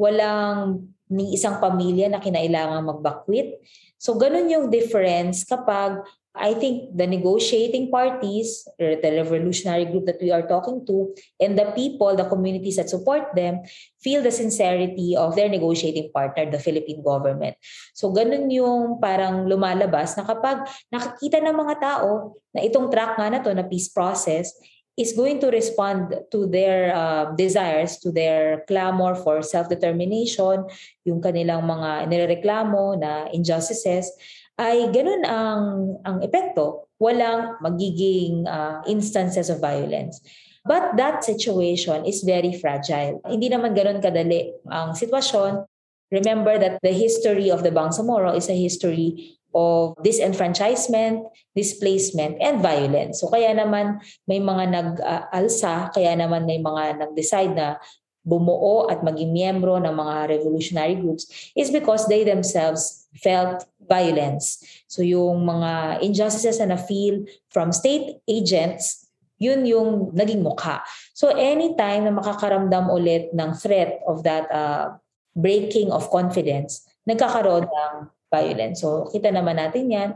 Walang 0.00 0.88
ni 1.12 1.36
isang 1.36 1.60
pamilya 1.60 2.08
na 2.08 2.22
kinailangang 2.22 2.86
mag-bakwit. 2.86 3.60
So 4.00 4.16
ganun 4.16 4.48
yung 4.48 4.72
difference 4.72 5.44
kapag 5.44 6.00
I 6.30 6.54
think 6.54 6.94
the 6.94 7.10
negotiating 7.10 7.90
parties, 7.90 8.62
the 8.78 9.02
revolutionary 9.02 9.84
group 9.90 10.06
that 10.06 10.22
we 10.22 10.30
are 10.30 10.46
talking 10.46 10.86
to, 10.86 11.10
and 11.42 11.58
the 11.58 11.74
people, 11.74 12.14
the 12.14 12.30
communities 12.30 12.78
that 12.78 12.88
support 12.88 13.34
them, 13.34 13.66
feel 13.98 14.22
the 14.22 14.30
sincerity 14.30 15.18
of 15.18 15.34
their 15.34 15.48
negotiating 15.50 16.14
partner, 16.14 16.46
the 16.46 16.62
Philippine 16.62 17.02
government. 17.02 17.58
So 17.94 18.14
ganun 18.14 18.46
yung 18.46 19.02
parang 19.02 19.50
lumalabas 19.50 20.14
na 20.14 20.22
kapag 20.22 20.70
nakikita 20.94 21.42
ng 21.42 21.56
mga 21.56 21.74
tao 21.82 22.38
na 22.54 22.62
itong 22.62 22.94
track 22.94 23.18
nga 23.18 23.26
na 23.26 23.42
to 23.42 23.50
na 23.50 23.66
peace 23.66 23.90
process 23.90 24.54
is 25.00 25.16
going 25.16 25.40
to 25.40 25.48
respond 25.48 26.12
to 26.30 26.46
their 26.46 26.92
uh, 26.94 27.32
desires, 27.34 27.96
to 28.04 28.12
their 28.12 28.62
clamor 28.68 29.16
for 29.16 29.40
self-determination, 29.40 30.62
yung 31.08 31.24
kanilang 31.24 31.64
mga 31.64 32.06
nirereklamo 32.06 33.00
na 33.00 33.26
injustices, 33.32 34.12
ay 34.60 34.92
ganun 34.92 35.24
ang, 35.24 35.62
ang 36.04 36.16
epekto. 36.20 36.92
Walang 37.00 37.56
magiging 37.64 38.44
uh, 38.44 38.84
instances 38.84 39.48
of 39.48 39.64
violence. 39.64 40.20
But 40.68 41.00
that 41.00 41.24
situation 41.24 42.04
is 42.04 42.20
very 42.20 42.52
fragile. 42.52 43.24
Hindi 43.24 43.48
naman 43.48 43.72
ganun 43.72 44.04
kadali 44.04 44.52
ang 44.68 44.92
sitwasyon. 44.92 45.64
Remember 46.12 46.60
that 46.60 46.84
the 46.84 46.92
history 46.92 47.48
of 47.48 47.64
the 47.64 47.72
Bangsamoro 47.72 48.36
is 48.36 48.52
a 48.52 48.58
history 48.58 49.40
of 49.56 49.96
disenfranchisement, 50.04 51.24
displacement, 51.56 52.36
and 52.38 52.60
violence. 52.60 53.24
So 53.24 53.32
kaya 53.32 53.56
naman 53.56 54.04
may 54.28 54.38
mga 54.38 54.64
nag-alsa, 54.70 55.90
kaya 55.96 56.14
naman 56.14 56.44
may 56.44 56.60
mga 56.60 57.08
nag-decide 57.08 57.56
na 57.56 57.80
bumuo 58.20 58.88
at 58.92 59.00
maging 59.00 59.32
miyembro 59.32 59.80
ng 59.80 59.94
mga 59.96 60.28
revolutionary 60.28 60.96
groups 60.96 61.52
is 61.56 61.72
because 61.72 62.04
they 62.06 62.20
themselves 62.20 63.08
felt 63.16 63.64
violence. 63.88 64.60
So 64.86 65.02
yung 65.02 65.42
mga 65.42 66.04
injustices 66.04 66.60
na 66.60 66.76
na-feel 66.76 67.24
from 67.48 67.72
state 67.72 68.20
agents, 68.28 69.08
yun 69.40 69.64
yung 69.64 70.12
naging 70.12 70.44
mukha. 70.44 70.84
So 71.16 71.32
anytime 71.32 72.04
na 72.04 72.12
makakaramdam 72.12 72.92
ulit 72.92 73.32
ng 73.32 73.56
threat 73.56 74.04
of 74.04 74.22
that 74.28 74.46
uh, 74.52 75.00
breaking 75.32 75.88
of 75.90 76.12
confidence, 76.12 76.84
nagkakaroon 77.08 77.64
ng 77.66 77.92
violence. 78.28 78.84
So 78.84 79.08
kita 79.08 79.32
naman 79.32 79.56
natin 79.56 79.90
yan. 79.90 80.10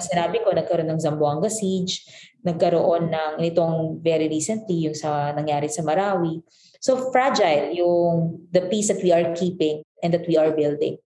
Sinabi 0.00 0.40
ko, 0.40 0.56
nagkaroon 0.56 0.88
ng 0.88 1.02
Zamboanga 1.04 1.52
siege, 1.52 2.06
nagkaroon 2.40 3.12
ng 3.12 3.32
nitong 3.44 4.00
very 4.00 4.30
recently, 4.30 4.88
yung 4.88 4.96
sa 4.96 5.36
nangyari 5.36 5.68
sa 5.68 5.84
Marawi. 5.84 6.40
So 6.82 7.14
fragile 7.14 7.70
yung 7.78 8.42
the 8.50 8.66
peace 8.66 8.90
that 8.90 8.98
we 9.06 9.14
are 9.14 9.30
keeping 9.38 9.86
and 10.02 10.10
that 10.10 10.26
we 10.26 10.34
are 10.34 10.50
building. 10.50 10.98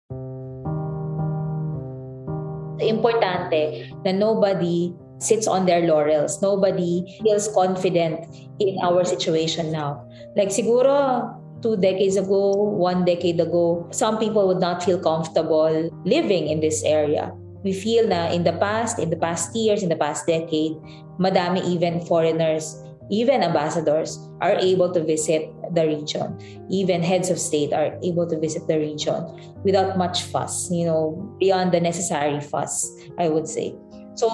Importante 2.81 3.85
na 4.01 4.17
nobody 4.17 4.97
sits 5.21 5.45
on 5.45 5.69
their 5.69 5.85
laurels. 5.85 6.41
Nobody 6.41 7.05
feels 7.21 7.53
confident 7.53 8.25
in 8.57 8.81
our 8.81 9.05
situation 9.05 9.69
now. 9.69 10.01
Like 10.33 10.49
siguro 10.49 11.29
two 11.61 11.77
decades 11.77 12.17
ago, 12.17 12.57
one 12.57 13.05
decade 13.05 13.37
ago, 13.37 13.85
some 13.93 14.17
people 14.17 14.49
would 14.49 14.65
not 14.65 14.81
feel 14.81 14.97
comfortable 14.97 15.93
living 16.09 16.49
in 16.49 16.65
this 16.65 16.81
area. 16.89 17.37
We 17.69 17.77
feel 17.77 18.09
na 18.09 18.33
in 18.33 18.49
the 18.49 18.57
past, 18.57 18.97
in 18.97 19.13
the 19.13 19.21
past 19.21 19.53
years, 19.53 19.85
in 19.85 19.93
the 19.93 20.01
past 20.01 20.25
decade, 20.25 20.73
madami 21.21 21.61
even 21.69 22.01
foreigners 22.01 22.81
even 23.11 23.43
ambassadors 23.43 24.19
are 24.41 24.57
able 24.59 24.93
to 24.93 25.03
visit 25.05 25.51
the 25.75 25.87
region. 25.87 26.39
Even 26.71 27.03
heads 27.03 27.31
of 27.31 27.39
state 27.39 27.73
are 27.73 27.99
able 28.03 28.27
to 28.27 28.39
visit 28.39 28.67
the 28.67 28.79
region 28.79 29.25
without 29.65 29.99
much 29.99 30.23
fuss, 30.23 30.71
you 30.71 30.87
know, 30.87 31.15
beyond 31.39 31.73
the 31.73 31.81
necessary 31.81 32.41
fuss, 32.41 32.91
I 33.19 33.29
would 33.29 33.49
say. 33.49 33.75
So, 34.17 34.33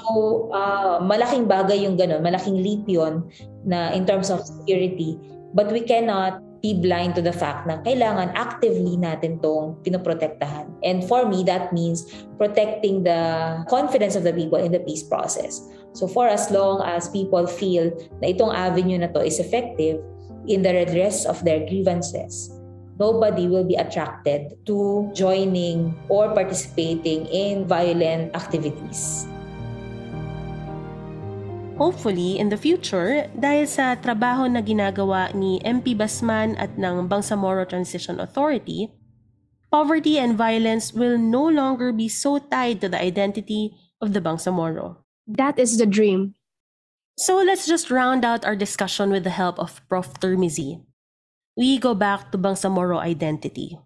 uh, 0.54 1.02
malaking 1.02 1.50
bagay 1.50 1.82
yung 1.82 1.98
ganun, 1.98 2.22
malaking 2.22 2.62
leap 2.62 2.87
yun 2.87 3.26
na 3.66 3.90
in 3.90 4.06
terms 4.06 4.30
of 4.30 4.46
security. 4.46 5.18
But 5.52 5.74
we 5.74 5.82
cannot 5.82 6.40
be 6.62 6.78
blind 6.78 7.18
to 7.18 7.22
the 7.22 7.35
fact 7.35 7.66
na 7.66 7.82
kailangan 7.82 8.30
actively 8.38 8.94
natin 8.94 9.42
tong 9.42 9.82
pinoprotektahan. 9.82 10.70
And 10.87 11.02
for 11.02 11.26
me, 11.26 11.42
that 11.50 11.74
means 11.74 12.06
protecting 12.38 13.02
the 13.02 13.18
confidence 13.66 14.14
of 14.14 14.22
the 14.22 14.32
people 14.32 14.62
in 14.62 14.70
the 14.70 14.78
peace 14.78 15.02
process. 15.02 15.58
So 15.92 16.09
for 16.09 16.28
as 16.28 16.48
long 16.48 16.81
as 16.81 17.12
people 17.12 17.44
feel 17.44 17.92
na 18.24 18.33
itong 18.33 18.57
avenue 18.57 19.00
na 19.00 19.12
to 19.12 19.20
is 19.20 19.37
effective 19.37 20.00
in 20.48 20.64
the 20.64 20.72
redress 20.72 21.28
of 21.28 21.44
their 21.44 21.68
grievances, 21.68 22.48
nobody 22.96 23.44
will 23.48 23.64
be 23.64 23.76
attracted 23.76 24.57
to 24.64 25.11
joining 25.12 25.92
or 26.09 26.33
participating 26.33 27.28
in 27.28 27.68
violent 27.68 28.33
activities. 28.33 29.28
Hopefully, 31.76 32.38
in 32.38 32.46
the 32.46 32.61
future, 32.61 33.26
dahil 33.35 33.66
sa 33.66 33.98
trabaho 33.98 34.46
na 34.46 34.62
ginagawa 34.62 35.35
ni 35.35 35.59
MP 35.66 35.98
Basman 35.98 36.55
at 36.55 36.78
ng 36.78 37.11
Bangsamoro 37.11 37.66
Transition 37.66 38.22
Authority, 38.22 38.92
poverty 39.72 40.20
and 40.20 40.38
violence 40.38 40.92
will 40.92 41.18
no 41.18 41.42
longer 41.42 41.90
be 41.90 42.07
so 42.07 42.38
tied 42.38 42.78
to 42.78 42.88
the 42.92 43.00
identity 43.00 43.74
of 43.98 44.14
the 44.14 44.22
Bangsamoro. 44.22 45.01
That 45.32 45.56
is 45.56 45.80
the 45.80 45.88
dream. 45.88 46.36
So 47.16 47.40
let's 47.40 47.64
just 47.64 47.88
round 47.88 48.20
out 48.20 48.44
our 48.44 48.56
discussion 48.56 49.08
with 49.08 49.24
the 49.24 49.32
help 49.32 49.56
of 49.56 49.80
Prof. 49.88 50.20
Termizi. 50.20 50.84
We 51.56 51.80
go 51.80 51.96
back 51.96 52.32
to 52.32 52.36
Bangsamoro 52.36 53.00
identity. 53.00 53.80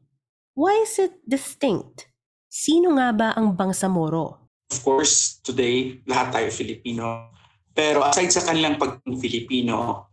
Why 0.59 0.75
is 0.83 0.99
it 0.99 1.15
distinct? 1.23 2.11
Sino 2.51 2.99
nga 2.99 3.15
ba 3.15 3.29
ang 3.39 3.55
Bangsamoro? 3.55 4.43
Of 4.75 4.83
course, 4.83 5.39
today, 5.47 6.03
lahat 6.11 6.35
tayo 6.35 6.49
Filipino. 6.51 7.31
Pero 7.71 8.03
aside 8.03 8.35
sa 8.35 8.43
kanilang 8.43 8.75
pagiging 8.83 9.19
Filipino, 9.23 10.11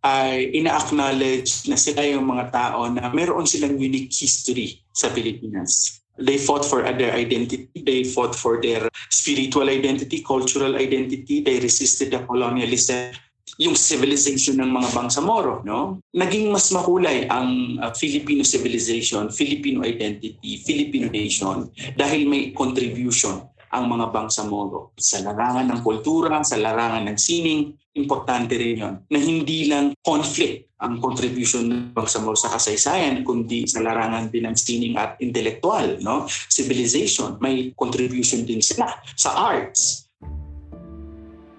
ay 0.00 0.56
ina-acknowledge 0.56 1.68
na 1.68 1.76
sila 1.76 2.00
yung 2.08 2.24
mga 2.24 2.48
tao 2.48 2.88
na 2.88 3.12
meron 3.12 3.44
silang 3.44 3.76
unique 3.76 4.10
history 4.10 4.80
sa 4.96 5.12
Pilipinas. 5.12 6.01
They 6.18 6.36
fought 6.36 6.64
for 6.64 6.84
their 6.84 7.12
identity. 7.14 7.68
They 7.72 8.04
fought 8.04 8.34
for 8.36 8.60
their 8.60 8.88
spiritual 9.08 9.68
identity, 9.68 10.22
cultural 10.22 10.76
identity. 10.76 11.40
They 11.40 11.58
resisted 11.60 12.12
the 12.12 12.20
colonialism 12.24 13.16
yung 13.60 13.76
civilization 13.76 14.56
ng 14.64 14.70
mga 14.72 14.88
Bangsamoro, 14.96 15.60
no? 15.60 16.00
Naging 16.16 16.48
mas 16.48 16.72
makulay 16.72 17.28
ang 17.28 17.76
uh, 17.84 17.92
Filipino 17.92 18.40
civilization, 18.48 19.28
Filipino 19.28 19.84
identity, 19.84 20.56
Filipino 20.64 21.12
nation 21.12 21.68
dahil 21.92 22.24
may 22.24 22.56
contribution 22.56 23.44
ang 23.72 23.88
mga 23.88 24.12
Bangsamoro. 24.12 24.92
Sa 25.00 25.24
larangan 25.24 25.72
ng 25.72 25.80
kultura, 25.80 26.44
sa 26.44 26.60
larangan 26.60 27.08
ng 27.08 27.18
sining, 27.18 27.72
importante 27.96 28.56
rin 28.56 28.76
yon 28.76 28.94
na 29.08 29.18
hindi 29.20 29.68
lang 29.68 29.96
conflict 30.04 30.68
ang 30.84 31.00
contribution 31.00 31.68
ng 31.68 31.82
Bangsamoro 31.96 32.36
sa 32.36 32.52
kasaysayan, 32.52 33.24
kundi 33.24 33.64
sa 33.64 33.80
larangan 33.80 34.28
din 34.28 34.44
ng 34.44 34.56
sining 34.56 34.94
at 35.00 35.16
intellectual, 35.24 35.96
no? 36.04 36.28
civilization. 36.52 37.40
May 37.40 37.72
contribution 37.72 38.44
din 38.44 38.60
sila 38.60 38.92
sa 39.16 39.32
arts. 39.32 40.10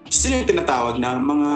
Sila 0.06 0.38
yung 0.38 0.48
tinatawag 0.48 1.02
na 1.02 1.18
mga 1.18 1.52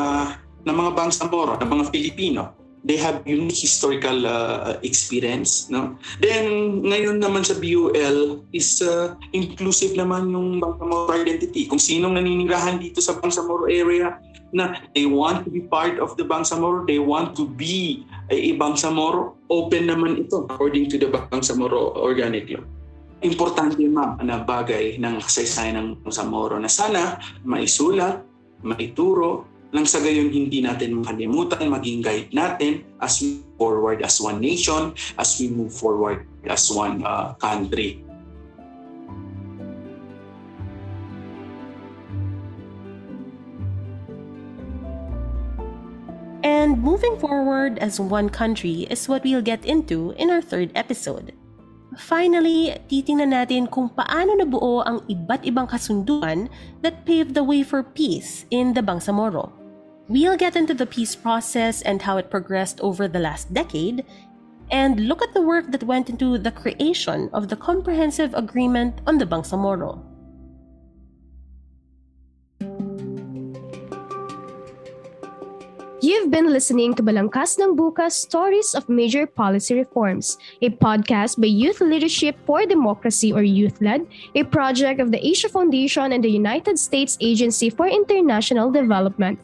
na 0.67 0.73
mga 0.75 0.91
Bangsamoro, 0.99 1.55
na 1.55 1.69
mga 1.71 1.95
Filipino 1.95 2.58
they 2.85 2.97
have 2.99 3.23
unique 3.27 3.59
historical 3.59 4.27
uh, 4.27 4.79
experience 4.87 5.71
no? 5.71 5.99
Then 6.23 6.81
ngayon 6.87 7.23
naman 7.23 7.47
sa 7.47 7.59
BUL 7.59 8.45
is 8.55 8.83
uh, 8.83 9.19
inclusive 9.35 9.99
naman 9.99 10.31
yung 10.31 10.63
Bangsamoro 10.63 11.11
identity. 11.15 11.67
Kung 11.67 11.83
sinong 11.83 12.15
naninirahan 12.15 12.79
dito 12.79 13.03
sa 13.03 13.19
Bangsamoro 13.19 13.67
area 13.67 14.19
na 14.55 14.81
they 14.97 15.05
want 15.05 15.45
to 15.45 15.51
be 15.53 15.61
part 15.69 16.01
of 16.01 16.17
the 16.17 16.25
Bangsamoro 16.25 16.89
they 16.89 16.97
want 16.97 17.37
to 17.37 17.45
be 17.45 18.07
a, 18.33 18.57
Bangsamoro 18.57 19.37
open 19.53 19.93
naman 19.93 20.25
ito 20.25 20.49
according 20.49 20.89
to 20.89 20.97
the 20.97 21.09
Bangsamoro 21.09 21.97
organic 21.97 22.49
law. 22.49 22.65
Importante 23.19 23.83
ma'am 23.83 24.23
na 24.23 24.41
bagay 24.47 24.97
ng 24.97 25.19
kasaysayan 25.21 25.77
ng 25.77 25.89
Bangsamoro 26.07 26.57
na 26.57 26.71
sana 26.71 27.19
maisulat 27.43 28.25
maituro 28.63 29.58
nang 29.69 29.85
sa 29.85 30.01
gayon 30.01 30.33
hindi 30.33 30.65
natin 30.65 31.05
makalimutan 31.05 31.69
maging 31.69 32.01
guide 32.01 32.31
natin 32.33 32.89
as 33.05 33.21
we 33.21 33.45
forward 33.61 34.01
as 34.01 34.17
one 34.17 34.41
nation, 34.41 34.97
as 35.21 35.37
we 35.37 35.53
move 35.53 35.75
forward 35.75 36.25
as 36.49 36.73
one 36.73 37.05
uh, 37.05 37.37
country. 37.37 38.01
And 46.41 46.81
moving 46.81 47.21
forward 47.21 47.77
as 47.83 48.01
one 48.01 48.31
country 48.33 48.89
is 48.89 49.05
what 49.05 49.25
we'll 49.25 49.45
get 49.45 49.67
into 49.69 50.17
in 50.17 50.31
our 50.31 50.41
third 50.41 50.73
episode. 50.73 51.37
Finally, 51.99 52.79
titingnan 52.87 53.35
natin 53.35 53.67
kung 53.67 53.91
paano 53.91 54.39
nabuo 54.39 54.87
ang 54.87 55.03
iba't 55.11 55.43
ibang 55.43 55.67
kasunduan 55.67 56.47
that 56.81 57.03
paved 57.03 57.35
the 57.35 57.43
way 57.43 57.67
for 57.67 57.83
peace 57.83 58.47
in 58.55 58.71
the 58.71 58.81
Bangsamoro. 58.81 59.59
We'll 60.09 60.39
get 60.39 60.57
into 60.57 60.73
the 60.73 60.87
peace 60.87 61.15
process 61.15 61.83
and 61.83 62.01
how 62.01 62.17
it 62.17 62.31
progressed 62.31 62.81
over 62.81 63.09
the 63.09 63.21
last 63.21 63.53
decade, 63.53 64.07
and 64.71 65.05
look 65.05 65.21
at 65.21 65.35
the 65.35 65.43
work 65.43 65.71
that 65.71 65.85
went 65.85 66.09
into 66.09 66.39
the 66.39 66.51
creation 66.51 67.29
of 67.35 67.49
the 67.49 67.57
Comprehensive 67.57 68.33
Agreement 68.33 69.03
on 69.07 69.19
the 69.19 69.27
Bangsamoro. 69.27 70.01
You've 76.01 76.31
been 76.31 76.49
listening 76.49 76.95
to 76.95 77.03
Balangkas 77.03 77.61
ng 77.61 77.77
Bukas 77.77 78.17
Stories 78.17 78.73
of 78.73 78.89
Major 78.89 79.27
Policy 79.27 79.75
Reforms, 79.75 80.39
a 80.63 80.71
podcast 80.71 81.37
by 81.37 81.53
Youth 81.53 81.83
Leadership 81.83 82.33
for 82.47 82.65
Democracy 82.65 83.29
or 83.29 83.45
YouthLED, 83.45 84.09
a 84.37 84.45
project 84.45 85.01
of 85.01 85.13
the 85.13 85.21
Asia 85.21 85.51
Foundation 85.51 86.13
and 86.17 86.25
the 86.25 86.33
United 86.33 86.79
States 86.79 87.19
Agency 87.21 87.69
for 87.69 87.85
International 87.85 88.73
Development 88.73 89.37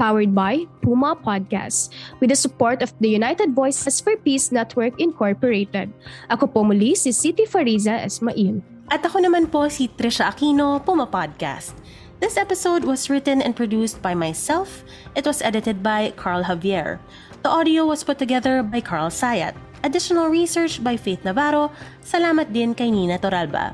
powered 0.00 0.32
by 0.32 0.64
Puma 0.80 1.12
Podcasts 1.12 1.92
with 2.24 2.32
the 2.32 2.40
support 2.40 2.80
of 2.80 2.96
the 3.04 3.12
United 3.12 3.52
Voices 3.52 4.00
for 4.00 4.16
Peace 4.16 4.48
Network 4.48 4.96
Incorporated. 4.96 5.92
Ako 6.32 6.48
po 6.48 6.64
muli 6.64 6.96
si 6.96 7.12
City 7.12 7.44
Fariza 7.44 8.00
Esmail. 8.00 8.64
At 8.88 9.04
ako 9.04 9.20
naman 9.20 9.52
po 9.52 9.68
si 9.68 9.92
Trisha 9.92 10.32
Aquino, 10.32 10.80
Puma 10.80 11.04
Podcast. 11.04 11.76
This 12.24 12.40
episode 12.40 12.88
was 12.88 13.12
written 13.12 13.44
and 13.44 13.52
produced 13.52 14.00
by 14.00 14.16
myself. 14.16 14.82
It 15.12 15.28
was 15.28 15.44
edited 15.44 15.84
by 15.84 16.16
Carl 16.16 16.48
Javier. 16.48 16.96
The 17.44 17.52
audio 17.52 17.84
was 17.84 18.04
put 18.04 18.16
together 18.16 18.64
by 18.64 18.80
Carl 18.80 19.12
Sayat. 19.12 19.56
Additional 19.84 20.28
research 20.28 20.84
by 20.84 20.96
Faith 20.96 21.24
Navarro. 21.24 21.72
Salamat 22.04 22.52
din 22.52 22.76
kay 22.76 22.92
Nina 22.92 23.16
Toralba. 23.16 23.72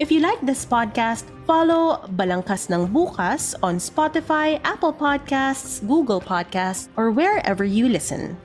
If 0.00 0.08
you 0.08 0.24
like 0.24 0.40
this 0.40 0.64
podcast, 0.64 1.28
follow 1.44 2.00
Balangkas 2.16 2.72
ng 2.72 2.88
Bukas 2.88 3.52
on 3.60 3.76
Spotify, 3.76 4.56
Apple 4.64 4.96
Podcasts, 4.96 5.84
Google 5.84 6.24
Podcasts, 6.24 6.88
or 6.96 7.12
wherever 7.12 7.68
you 7.68 7.84
listen. 7.84 8.40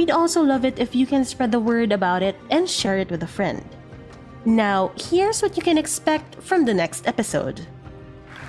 We'd 0.00 0.08
also 0.08 0.40
love 0.40 0.64
it 0.64 0.80
if 0.80 0.96
you 0.96 1.04
can 1.04 1.28
spread 1.28 1.52
the 1.52 1.60
word 1.60 1.92
about 1.92 2.24
it 2.24 2.40
and 2.48 2.64
share 2.64 2.96
it 2.96 3.12
with 3.12 3.20
a 3.20 3.28
friend. 3.28 3.60
Now, 4.48 4.96
here's 4.96 5.44
what 5.44 5.52
you 5.52 5.62
can 5.62 5.76
expect 5.76 6.40
from 6.40 6.64
the 6.64 6.72
next 6.72 7.04
episode. 7.04 7.60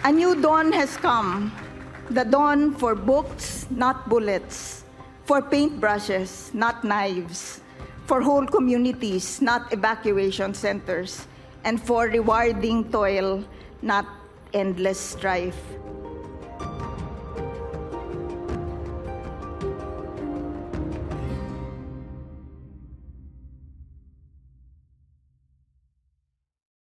A 0.08 0.12
new 0.16 0.39
dawn 0.39 0.72
has 0.72 0.95
come. 0.95 1.52
The 2.16 2.24
dawn 2.24 2.72
for 2.80 2.95
books, 2.95 3.68
not 3.68 4.08
bullets. 4.08 4.88
For 5.28 5.43
paintbrushes, 5.43 6.56
not 6.56 6.88
knives. 6.88 7.60
For 8.08 8.24
whole 8.24 8.48
communities, 8.48 9.43
not 9.43 9.68
evacuation 9.76 10.56
centers. 10.56 11.28
And 11.68 11.84
for 11.84 12.05
rewarding 12.07 12.89
toil, 12.93 13.43
not 13.82 14.07
endless 14.53 14.97
strife. 14.97 15.59